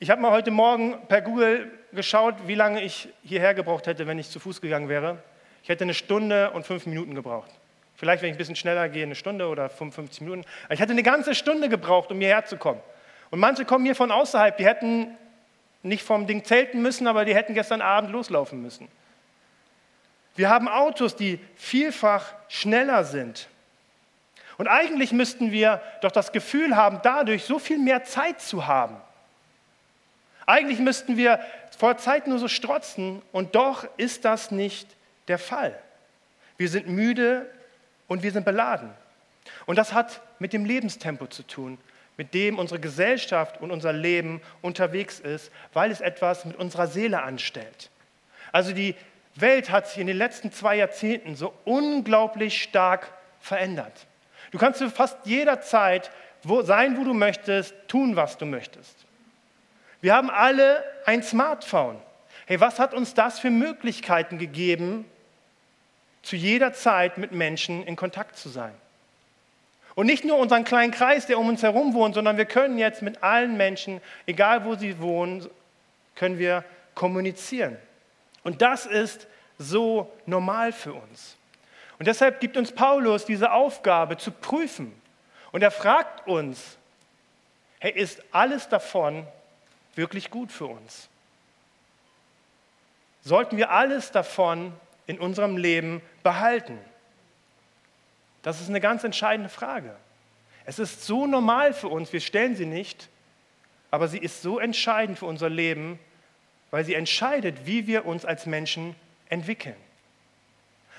[0.04, 4.20] Ich habe mal heute Morgen per Google geschaut, wie lange ich hierher gebraucht hätte, wenn
[4.20, 5.24] ich zu Fuß gegangen wäre.
[5.64, 7.50] Ich hätte eine Stunde und fünf Minuten gebraucht.
[7.96, 10.44] Vielleicht, wenn ich ein bisschen schneller gehe, eine Stunde oder 55 Minuten.
[10.70, 12.82] Ich hätte eine ganze Stunde gebraucht, um hierher zu kommen.
[13.32, 15.08] Und manche kommen hier von außerhalb, die hätten
[15.84, 18.90] nicht vom Ding zelten müssen, aber die hätten gestern Abend loslaufen müssen.
[20.36, 23.48] Wir haben Autos, die vielfach schneller sind.
[24.58, 28.98] Und eigentlich müssten wir doch das Gefühl haben, dadurch so viel mehr Zeit zu haben.
[30.46, 31.40] Eigentlich müssten wir
[31.78, 34.88] vor Zeit nur so strotzen und doch ist das nicht
[35.28, 35.78] der Fall.
[36.58, 37.50] Wir sind müde
[38.08, 38.90] und wir sind beladen.
[39.66, 41.78] Und das hat mit dem Lebenstempo zu tun,
[42.18, 47.24] mit dem unsere Gesellschaft und unser Leben unterwegs ist, weil es etwas mit unserer Seele
[47.24, 47.90] anstellt.
[48.52, 48.96] Also die
[49.36, 54.06] Welt hat sich in den letzten zwei Jahrzehnten so unglaublich stark verändert.
[54.52, 56.12] Du kannst zu fast jeder Zeit
[56.44, 59.06] wo, sein, wo du möchtest, tun, was du möchtest.
[60.04, 61.98] Wir haben alle ein Smartphone.
[62.46, 65.06] Hey, was hat uns das für Möglichkeiten gegeben,
[66.24, 68.74] zu jeder Zeit mit Menschen in Kontakt zu sein?
[69.96, 73.02] Und nicht nur unseren kleinen Kreis, der um uns herum wohnt, sondern wir können jetzt
[73.02, 75.50] mit allen Menschen, egal wo sie wohnen,
[76.16, 77.78] können wir kommunizieren.
[78.44, 79.26] Und das ist
[79.58, 81.38] so normal für uns.
[81.98, 84.94] Und deshalb gibt uns Paulus diese Aufgabe zu prüfen.
[85.54, 86.78] Und er fragt uns,
[87.80, 89.26] hey, ist alles davon
[89.96, 91.10] wirklich gut für uns?
[93.22, 94.74] Sollten wir alles davon
[95.08, 96.78] in unserem Leben behalten?
[98.42, 99.96] Das ist eine ganz entscheidende Frage.
[100.66, 103.10] Es ist so normal für uns, wir stellen sie nicht,
[103.92, 106.00] aber sie ist so entscheidend für unser Leben,
[106.72, 108.96] weil sie entscheidet, wie wir uns als Menschen
[109.30, 109.76] entwickeln.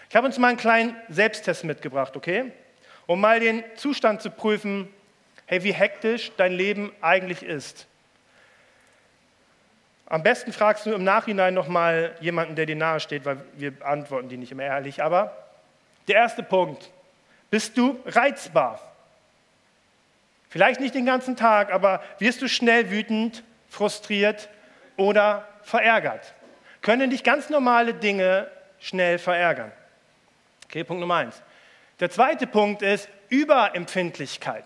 [0.09, 2.53] Ich habe uns mal einen kleinen Selbsttest mitgebracht, okay?
[3.07, 4.89] Um mal den Zustand zu prüfen,
[5.47, 7.87] hey, wie hektisch dein Leben eigentlich ist.
[10.07, 14.29] Am besten fragst du im Nachhinein nochmal jemanden, der dir nahe steht, weil wir antworten
[14.29, 15.03] die nicht immer ehrlich.
[15.03, 15.37] Aber
[16.09, 16.91] der erste Punkt,
[17.51, 18.81] bist du reizbar?
[20.51, 24.49] Vielleicht nicht den ganzen Tag, aber wirst du schnell wütend, frustriert
[24.97, 26.35] oder verärgert?
[26.83, 29.73] Können dich ganz normale Dinge schnell verärgern?
[30.67, 31.43] Okay, Punkt Nummer eins.
[31.99, 34.65] Der zweite Punkt ist Überempfindlichkeit.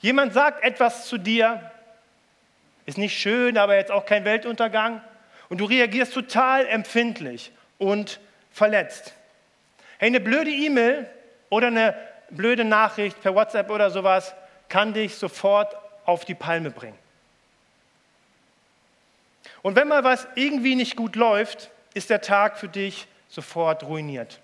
[0.00, 1.70] Jemand sagt etwas zu dir,
[2.86, 5.00] ist nicht schön, aber jetzt auch kein Weltuntergang.
[5.48, 9.14] Und du reagierst total empfindlich und verletzt.
[9.98, 11.08] Hey, eine blöde E-Mail
[11.50, 11.94] oder eine
[12.30, 14.34] blöde Nachricht per WhatsApp oder sowas
[14.68, 16.98] kann dich sofort auf die Palme bringen.
[19.62, 24.40] Und wenn mal was irgendwie nicht gut läuft, ist der Tag für dich sofort ruiniert.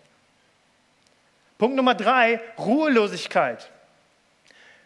[1.58, 3.70] Punkt Nummer drei, Ruhelosigkeit.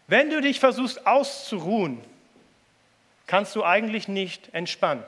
[0.07, 2.01] Wenn du dich versuchst auszuruhen,
[3.33, 5.03] kannst du eigentlich nicht entspannen.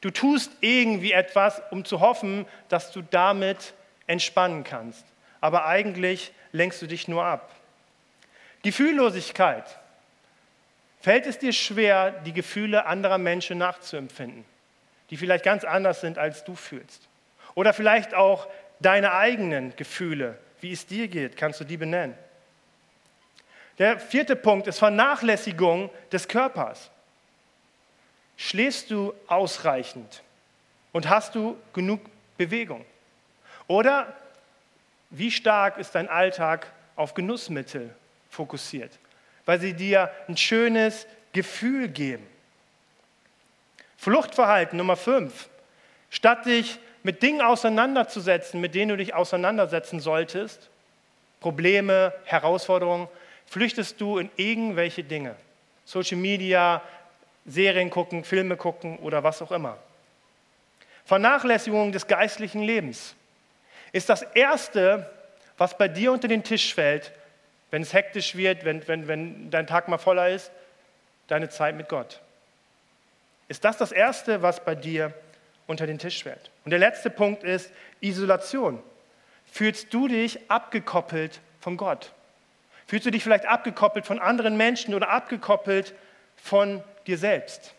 [0.00, 3.72] Du tust irgendwie etwas, um zu hoffen, dass du damit
[4.08, 5.04] entspannen kannst.
[5.40, 7.54] Aber eigentlich lenkst du dich nur ab.
[8.64, 9.78] Gefühllosigkeit.
[11.00, 14.44] Fällt es dir schwer, die Gefühle anderer Menschen nachzuempfinden,
[15.10, 17.06] die vielleicht ganz anders sind, als du fühlst?
[17.54, 18.48] Oder vielleicht auch
[18.80, 22.18] deine eigenen Gefühle, wie es dir geht, kannst du die benennen.
[23.78, 26.90] Der vierte Punkt ist Vernachlässigung des Körpers.
[28.36, 30.22] Schläfst du ausreichend
[30.92, 32.00] und hast du genug
[32.36, 32.84] Bewegung?
[33.66, 34.12] Oder
[35.10, 37.94] wie stark ist dein Alltag auf Genussmittel
[38.30, 38.92] fokussiert,
[39.46, 42.26] weil sie dir ein schönes Gefühl geben?
[43.96, 45.48] Fluchtverhalten Nummer fünf.
[46.10, 50.68] Statt dich mit Dingen auseinanderzusetzen, mit denen du dich auseinandersetzen solltest,
[51.40, 53.08] Probleme, Herausforderungen,
[53.48, 55.34] flüchtest du in irgendwelche Dinge.
[55.84, 56.82] Social Media,
[57.46, 59.78] Serien gucken, Filme gucken oder was auch immer.
[61.04, 63.14] Vernachlässigung des geistlichen Lebens
[63.92, 65.10] ist das Erste,
[65.56, 67.12] was bei dir unter den Tisch fällt,
[67.70, 70.50] wenn es hektisch wird, wenn, wenn, wenn dein Tag mal voller ist,
[71.26, 72.20] deine Zeit mit Gott.
[73.48, 75.14] Ist das das Erste, was bei dir
[75.66, 76.50] unter den Tisch fällt?
[76.64, 78.82] Und der letzte Punkt ist Isolation.
[79.50, 82.12] Fühlst du dich abgekoppelt von Gott?
[82.88, 85.94] Fühlst du dich vielleicht abgekoppelt von anderen Menschen oder abgekoppelt
[86.36, 87.74] von dir selbst?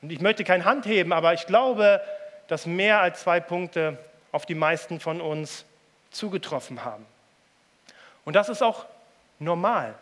[0.00, 2.00] Und ich möchte kein Hand heben, aber ich glaube,
[2.48, 3.98] dass mehr als zwei Punkte
[4.32, 5.66] auf die meisten von uns
[6.10, 7.04] zugetroffen haben.
[8.24, 8.86] Und das ist auch
[9.38, 9.94] normal,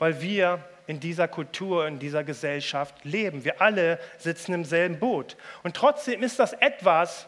[0.00, 3.44] weil wir in dieser Kultur, in dieser Gesellschaft leben.
[3.44, 5.36] Wir alle sitzen im selben Boot.
[5.62, 7.26] Und trotzdem ist das etwas,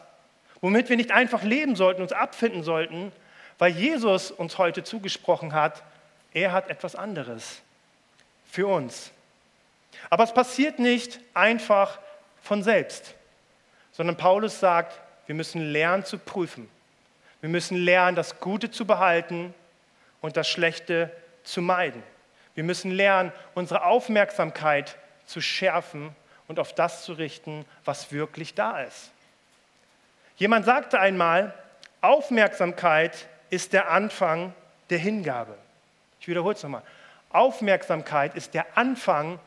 [0.59, 3.13] womit wir nicht einfach leben sollten, uns abfinden sollten,
[3.59, 5.83] weil Jesus uns heute zugesprochen hat,
[6.33, 7.61] er hat etwas anderes
[8.49, 9.11] für uns.
[10.09, 11.99] Aber es passiert nicht einfach
[12.41, 13.13] von selbst,
[13.91, 16.69] sondern Paulus sagt, wir müssen lernen zu prüfen.
[17.41, 19.53] Wir müssen lernen, das Gute zu behalten
[20.21, 21.11] und das Schlechte
[21.43, 22.01] zu meiden.
[22.55, 26.15] Wir müssen lernen, unsere Aufmerksamkeit zu schärfen
[26.47, 29.11] und auf das zu richten, was wirklich da ist.
[30.37, 31.53] Jemand sagte einmal,
[32.01, 34.53] Aufmerksamkeit ist der Anfang
[34.89, 35.57] der Hingabe.
[36.19, 36.83] Ich wiederhole es nochmal.
[37.31, 39.39] Aufmerksamkeit ist der Anfang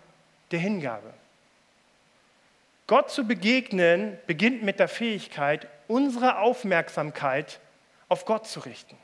[0.50, 1.12] der Hingabe.
[2.86, 7.60] Gott zu begegnen beginnt mit der Fähigkeit, unsere Aufmerksamkeit
[8.08, 8.96] auf Gott zu richten.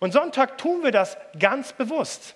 [0.00, 2.34] Und Sonntag tun wir das ganz bewusst.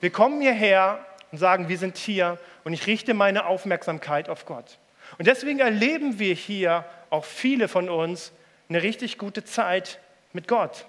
[0.00, 4.78] Wir kommen hierher und sagen, wir sind hier und ich richte meine Aufmerksamkeit auf Gott.
[5.18, 8.32] Und deswegen erleben wir hier auch viele von uns
[8.68, 9.98] eine richtig gute Zeit
[10.32, 10.86] mit Gott,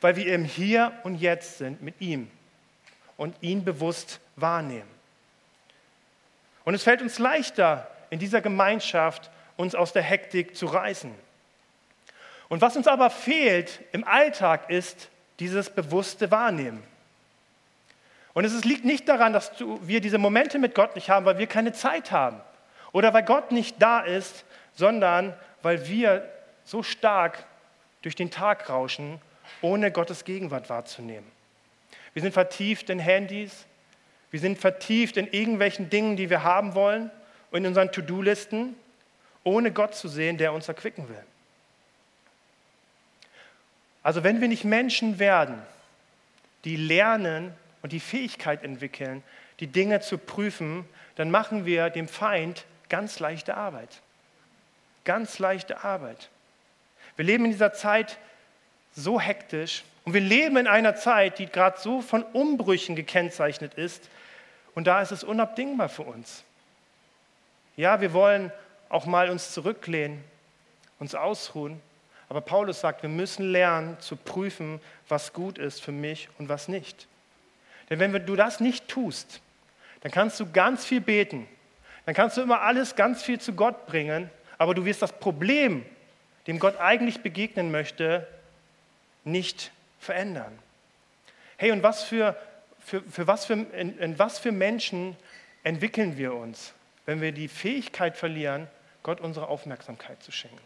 [0.00, 2.30] weil wir im Hier und Jetzt sind mit ihm
[3.16, 4.90] und ihn bewusst wahrnehmen.
[6.64, 11.14] Und es fällt uns leichter, in dieser Gemeinschaft uns aus der Hektik zu reißen.
[12.48, 15.08] Und was uns aber fehlt im Alltag ist
[15.40, 16.82] dieses bewusste Wahrnehmen.
[18.32, 21.46] Und es liegt nicht daran, dass wir diese Momente mit Gott nicht haben, weil wir
[21.46, 22.40] keine Zeit haben
[22.92, 26.28] oder weil Gott nicht da ist, sondern weil wir
[26.64, 27.44] so stark
[28.04, 29.18] durch den Tag rauschen,
[29.62, 31.26] ohne Gottes Gegenwart wahrzunehmen.
[32.12, 33.64] Wir sind vertieft in Handys,
[34.30, 37.10] wir sind vertieft in irgendwelchen Dingen, die wir haben wollen
[37.50, 38.74] und in unseren To-Do-Listen,
[39.42, 41.24] ohne Gott zu sehen, der uns erquicken will.
[44.02, 45.62] Also wenn wir nicht Menschen werden,
[46.64, 49.22] die lernen und die Fähigkeit entwickeln,
[49.60, 50.84] die Dinge zu prüfen,
[51.16, 54.02] dann machen wir dem Feind ganz leichte Arbeit.
[55.04, 56.28] Ganz leichte Arbeit.
[57.16, 58.18] Wir leben in dieser Zeit
[58.94, 64.08] so hektisch und wir leben in einer Zeit, die gerade so von Umbrüchen gekennzeichnet ist.
[64.74, 66.44] Und da ist es unabdingbar für uns.
[67.76, 68.52] Ja, wir wollen
[68.88, 70.22] auch mal uns zurücklehnen,
[70.98, 71.80] uns ausruhen.
[72.28, 76.68] Aber Paulus sagt, wir müssen lernen zu prüfen, was gut ist für mich und was
[76.68, 77.06] nicht.
[77.90, 79.40] Denn wenn du das nicht tust,
[80.00, 81.46] dann kannst du ganz viel beten.
[82.06, 84.30] Dann kannst du immer alles ganz viel zu Gott bringen.
[84.58, 85.84] Aber du wirst das Problem,
[86.46, 88.26] dem Gott eigentlich begegnen möchte,
[89.24, 90.58] nicht verändern.
[91.56, 92.36] Hey, und was für,
[92.80, 95.16] für, für was für, in, in was für Menschen
[95.62, 96.74] entwickeln wir uns,
[97.06, 98.68] wenn wir die Fähigkeit verlieren,
[99.02, 100.58] Gott unsere Aufmerksamkeit zu schenken?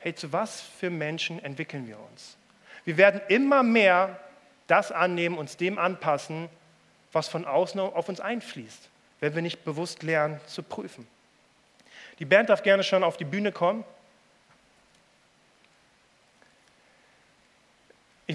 [0.00, 2.36] Hey, zu was für Menschen entwickeln wir uns?
[2.84, 4.18] Wir werden immer mehr
[4.66, 6.48] das annehmen, uns dem anpassen,
[7.12, 8.88] was von außen auf uns einfließt,
[9.20, 11.06] wenn wir nicht bewusst lernen zu prüfen.
[12.18, 13.84] Die Band darf gerne schon auf die Bühne kommen.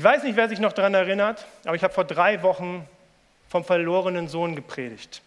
[0.04, 2.86] Ich weiß nicht, wer sich noch daran erinnert, aber ich habe vor drei Wochen
[3.48, 5.22] vom verlorenen Sohn gepredigt.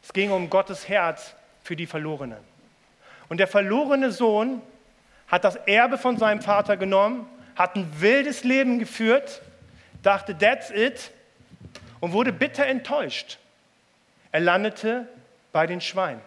[0.00, 1.34] Es ging um Gottes Herz
[1.64, 2.38] für die Verlorenen.
[3.28, 4.62] Und der verlorene Sohn
[5.26, 9.42] hat das Erbe von seinem Vater genommen, hat ein wildes Leben geführt,
[10.04, 11.10] dachte, that's it,
[11.98, 13.38] und wurde bitter enttäuscht.
[14.30, 15.08] Er landete
[15.50, 16.20] bei den Schweinen.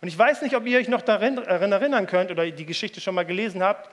[0.00, 3.14] Und ich weiß nicht, ob ihr euch noch daran erinnern könnt oder die Geschichte schon
[3.14, 3.88] mal gelesen habt.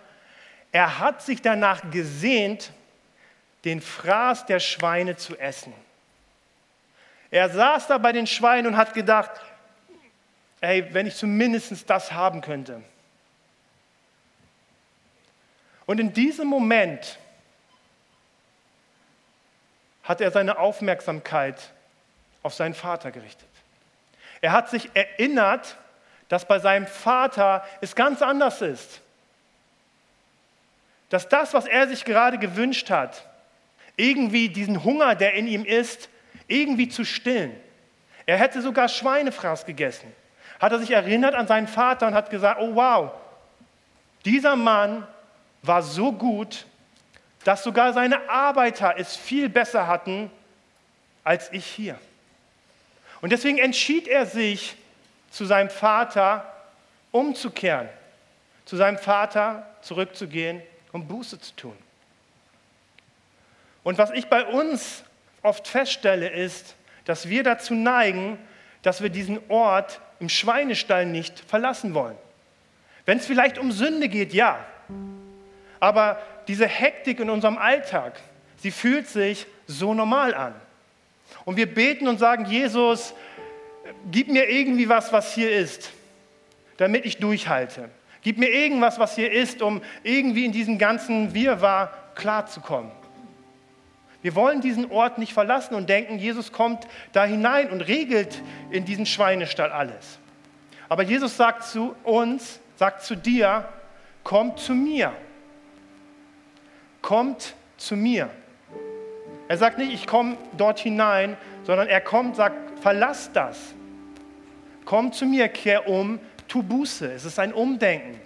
[0.72, 2.72] Er hat sich danach gesehnt,
[3.66, 5.74] den Fraß der Schweine zu essen.
[7.32, 9.32] Er saß da bei den Schweinen und hat gedacht,
[10.62, 12.82] ey, wenn ich zumindest das haben könnte.
[15.86, 17.18] Und in diesem Moment
[20.04, 21.72] hat er seine Aufmerksamkeit
[22.42, 23.48] auf seinen Vater gerichtet.
[24.42, 25.78] Er hat sich erinnert,
[26.30, 29.02] dass bei seinem Vater es ganz anders ist
[31.10, 33.26] dass das, was er sich gerade gewünscht hat,
[33.98, 36.10] irgendwie diesen Hunger, der in ihm ist,
[36.48, 37.56] irgendwie zu stillen.
[38.26, 40.12] Er hätte sogar Schweinefraß gegessen.
[40.60, 43.12] Hat er sich erinnert an seinen Vater und hat gesagt, oh wow,
[44.26, 45.06] dieser Mann
[45.62, 46.66] war so gut,
[47.44, 50.30] dass sogar seine Arbeiter es viel besser hatten
[51.24, 51.98] als ich hier.
[53.22, 54.76] Und deswegen entschied er sich,
[55.32, 56.52] zu seinem Vater
[57.12, 57.88] umzukehren,
[58.66, 61.78] zu seinem Vater zurückzugehen um Buße zu tun.
[63.84, 65.04] Und was ich bei uns
[65.42, 66.76] oft feststelle, ist,
[67.06, 68.38] dass wir dazu neigen,
[68.82, 72.18] dass wir diesen Ort im Schweinestall nicht verlassen wollen.
[73.06, 74.64] Wenn es vielleicht um Sünde geht, ja.
[75.80, 78.20] Aber diese Hektik in unserem Alltag,
[78.58, 80.54] sie fühlt sich so normal an.
[81.46, 83.14] Und wir beten und sagen, Jesus,
[84.12, 85.92] gib mir irgendwie was, was hier ist,
[86.78, 87.90] damit ich durchhalte.
[88.22, 92.92] Gib mir irgendwas, was hier ist, um irgendwie in diesem ganzen Wirrwarr klarzukommen.
[94.22, 98.84] Wir wollen diesen Ort nicht verlassen und denken, Jesus kommt da hinein und regelt in
[98.84, 100.20] diesen Schweinestall alles.
[100.90, 103.70] Aber Jesus sagt zu uns, sagt zu dir,
[104.24, 105.14] kommt zu mir.
[107.02, 108.30] Kommt zu mir.
[109.48, 113.74] Er sagt nicht, ich komme dort hinein, sondern er kommt, sagt, verlass das.
[114.84, 116.20] Komm zu mir, kehr um,
[116.50, 117.14] tu Buße.
[117.14, 118.20] Es ist ein Umdenken.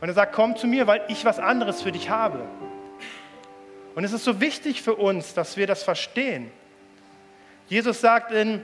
[0.00, 2.44] Und er sagt, komm zu mir, weil ich was anderes für dich habe.
[3.94, 6.50] Und es ist so wichtig für uns, dass wir das verstehen.
[7.68, 8.62] Jesus sagt in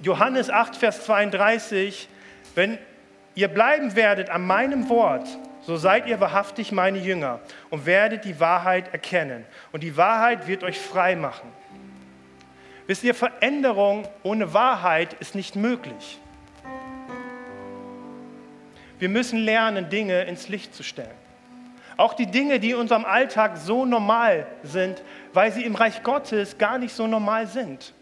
[0.00, 2.08] Johannes 8, Vers 32,
[2.54, 2.78] wenn
[3.34, 5.26] ihr bleiben werdet an meinem Wort,
[5.62, 7.40] so seid ihr wahrhaftig meine Jünger
[7.70, 9.46] und werdet die Wahrheit erkennen.
[9.70, 11.48] Und die Wahrheit wird euch frei machen.
[12.86, 16.18] Wisst ihr, Veränderung ohne Wahrheit ist nicht möglich.
[19.02, 21.10] Wir müssen lernen, Dinge ins Licht zu stellen.
[21.96, 26.56] Auch die Dinge, die in unserem Alltag so normal sind, weil sie im Reich Gottes
[26.56, 27.94] gar nicht so normal sind.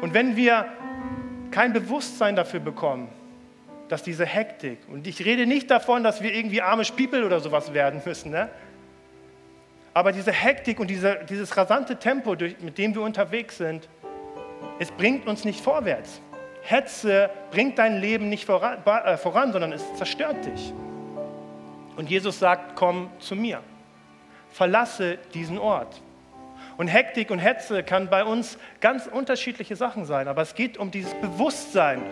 [0.00, 0.66] Und wenn wir
[1.50, 3.08] kein Bewusstsein dafür bekommen,
[3.88, 7.74] dass diese Hektik, und ich rede nicht davon, dass wir irgendwie arme Spiepel oder sowas
[7.74, 8.48] werden müssen, ne?
[9.94, 13.88] aber diese Hektik und diese, dieses rasante Tempo, durch, mit dem wir unterwegs sind,
[14.78, 16.20] es bringt uns nicht vorwärts.
[16.64, 20.72] Hetze bringt dein Leben nicht voran, äh, voran, sondern es zerstört dich.
[21.96, 23.60] Und Jesus sagt, komm zu mir.
[24.50, 26.00] Verlasse diesen Ort.
[26.76, 30.90] Und Hektik und Hetze kann bei uns ganz unterschiedliche Sachen sein, aber es geht um
[30.90, 32.02] dieses Bewusstsein,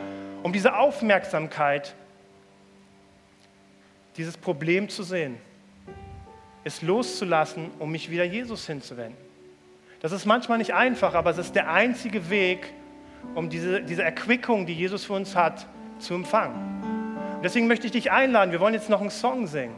[0.43, 1.95] um diese Aufmerksamkeit,
[4.17, 5.39] dieses Problem zu sehen,
[6.63, 9.17] es loszulassen, um mich wieder Jesus hinzuwenden.
[10.01, 12.73] Das ist manchmal nicht einfach, aber es ist der einzige Weg,
[13.35, 15.67] um diese, diese Erquickung, die Jesus für uns hat,
[15.99, 16.83] zu empfangen.
[17.37, 19.75] Und deswegen möchte ich dich einladen, wir wollen jetzt noch einen Song singen.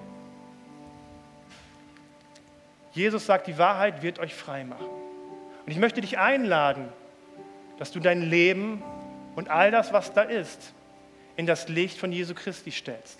[2.92, 4.86] Jesus sagt, die Wahrheit wird euch frei machen.
[4.86, 6.88] Und ich möchte dich einladen,
[7.78, 8.82] dass du dein Leben
[9.34, 10.72] und all das, was da ist,
[11.36, 13.18] in das Licht von Jesu Christi stellst.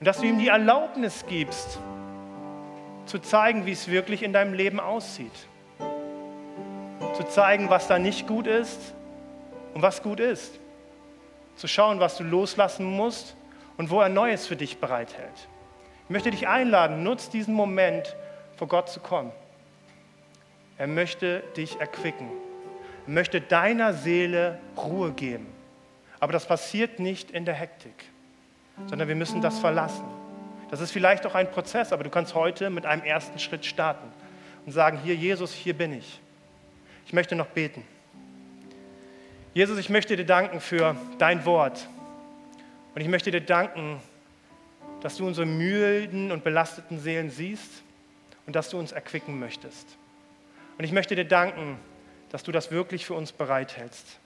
[0.00, 1.78] Und dass du ihm die Erlaubnis gibst,
[3.06, 5.32] zu zeigen, wie es wirklich in deinem Leben aussieht.
[7.16, 8.94] Zu zeigen, was da nicht gut ist
[9.74, 10.58] und was gut ist.
[11.56, 13.34] Zu schauen, was du loslassen musst
[13.76, 15.48] und wo er Neues für dich bereithält.
[16.04, 18.16] Ich möchte dich einladen, nutz diesen Moment,
[18.56, 19.32] vor Gott zu kommen.
[20.78, 22.28] Er möchte dich erquicken.
[23.06, 25.46] Er möchte deiner Seele Ruhe geben.
[26.20, 28.04] Aber das passiert nicht in der Hektik,
[28.86, 30.04] sondern wir müssen das verlassen.
[30.70, 34.08] Das ist vielleicht auch ein Prozess, aber du kannst heute mit einem ersten Schritt starten
[34.66, 36.20] und sagen, hier Jesus, hier bin ich.
[37.06, 37.84] Ich möchte noch beten.
[39.58, 41.88] Jesus, ich möchte dir danken für dein Wort.
[42.94, 44.00] Und ich möchte dir danken,
[45.00, 47.82] dass du unsere müden und belasteten Seelen siehst
[48.46, 49.88] und dass du uns erquicken möchtest.
[50.78, 51.76] Und ich möchte dir danken,
[52.30, 54.20] dass du das wirklich für uns bereithältst.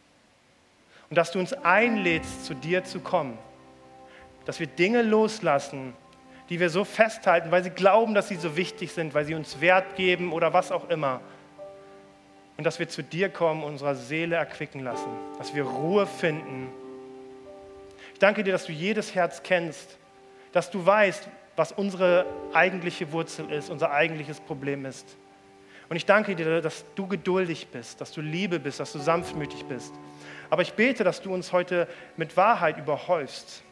[1.09, 3.39] Und dass du uns einlädst, zu dir zu kommen.
[4.45, 5.95] Dass wir Dinge loslassen,
[6.51, 9.63] die wir so festhalten, weil sie glauben, dass sie so wichtig sind, weil sie uns
[9.63, 11.23] Wert geben oder was auch immer.
[12.63, 16.69] Und dass wir zu dir kommen, unserer Seele erquicken lassen, dass wir Ruhe finden.
[18.13, 19.99] Ich danke dir, dass du jedes Herz kennst,
[20.53, 25.17] dass du weißt, was unsere eigentliche Wurzel ist, unser eigentliches Problem ist.
[25.89, 29.65] Und ich danke dir, dass du geduldig bist, dass du Liebe bist, dass du sanftmütig
[29.65, 29.93] bist.
[30.49, 33.65] Aber ich bete, dass du uns heute mit Wahrheit überhäufst,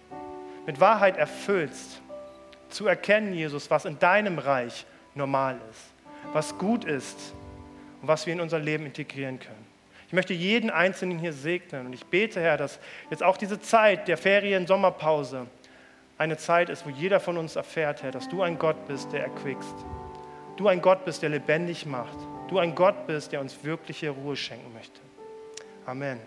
[0.66, 2.02] mit Wahrheit erfüllst,
[2.70, 4.84] zu erkennen, Jesus, was in deinem Reich
[5.14, 5.94] normal ist,
[6.32, 7.34] was gut ist
[8.00, 9.66] und was wir in unser Leben integrieren können.
[10.06, 12.80] Ich möchte jeden Einzelnen hier segnen und ich bete, Herr, dass
[13.10, 15.46] jetzt auch diese Zeit der Ferien, Sommerpause,
[16.18, 19.22] eine Zeit ist, wo jeder von uns erfährt, Herr, dass du ein Gott bist, der
[19.22, 19.74] erquickst.
[20.56, 22.18] Du ein Gott bist, der lebendig macht.
[22.48, 25.00] Du ein Gott bist, der uns wirkliche Ruhe schenken möchte.
[25.86, 26.20] Amen.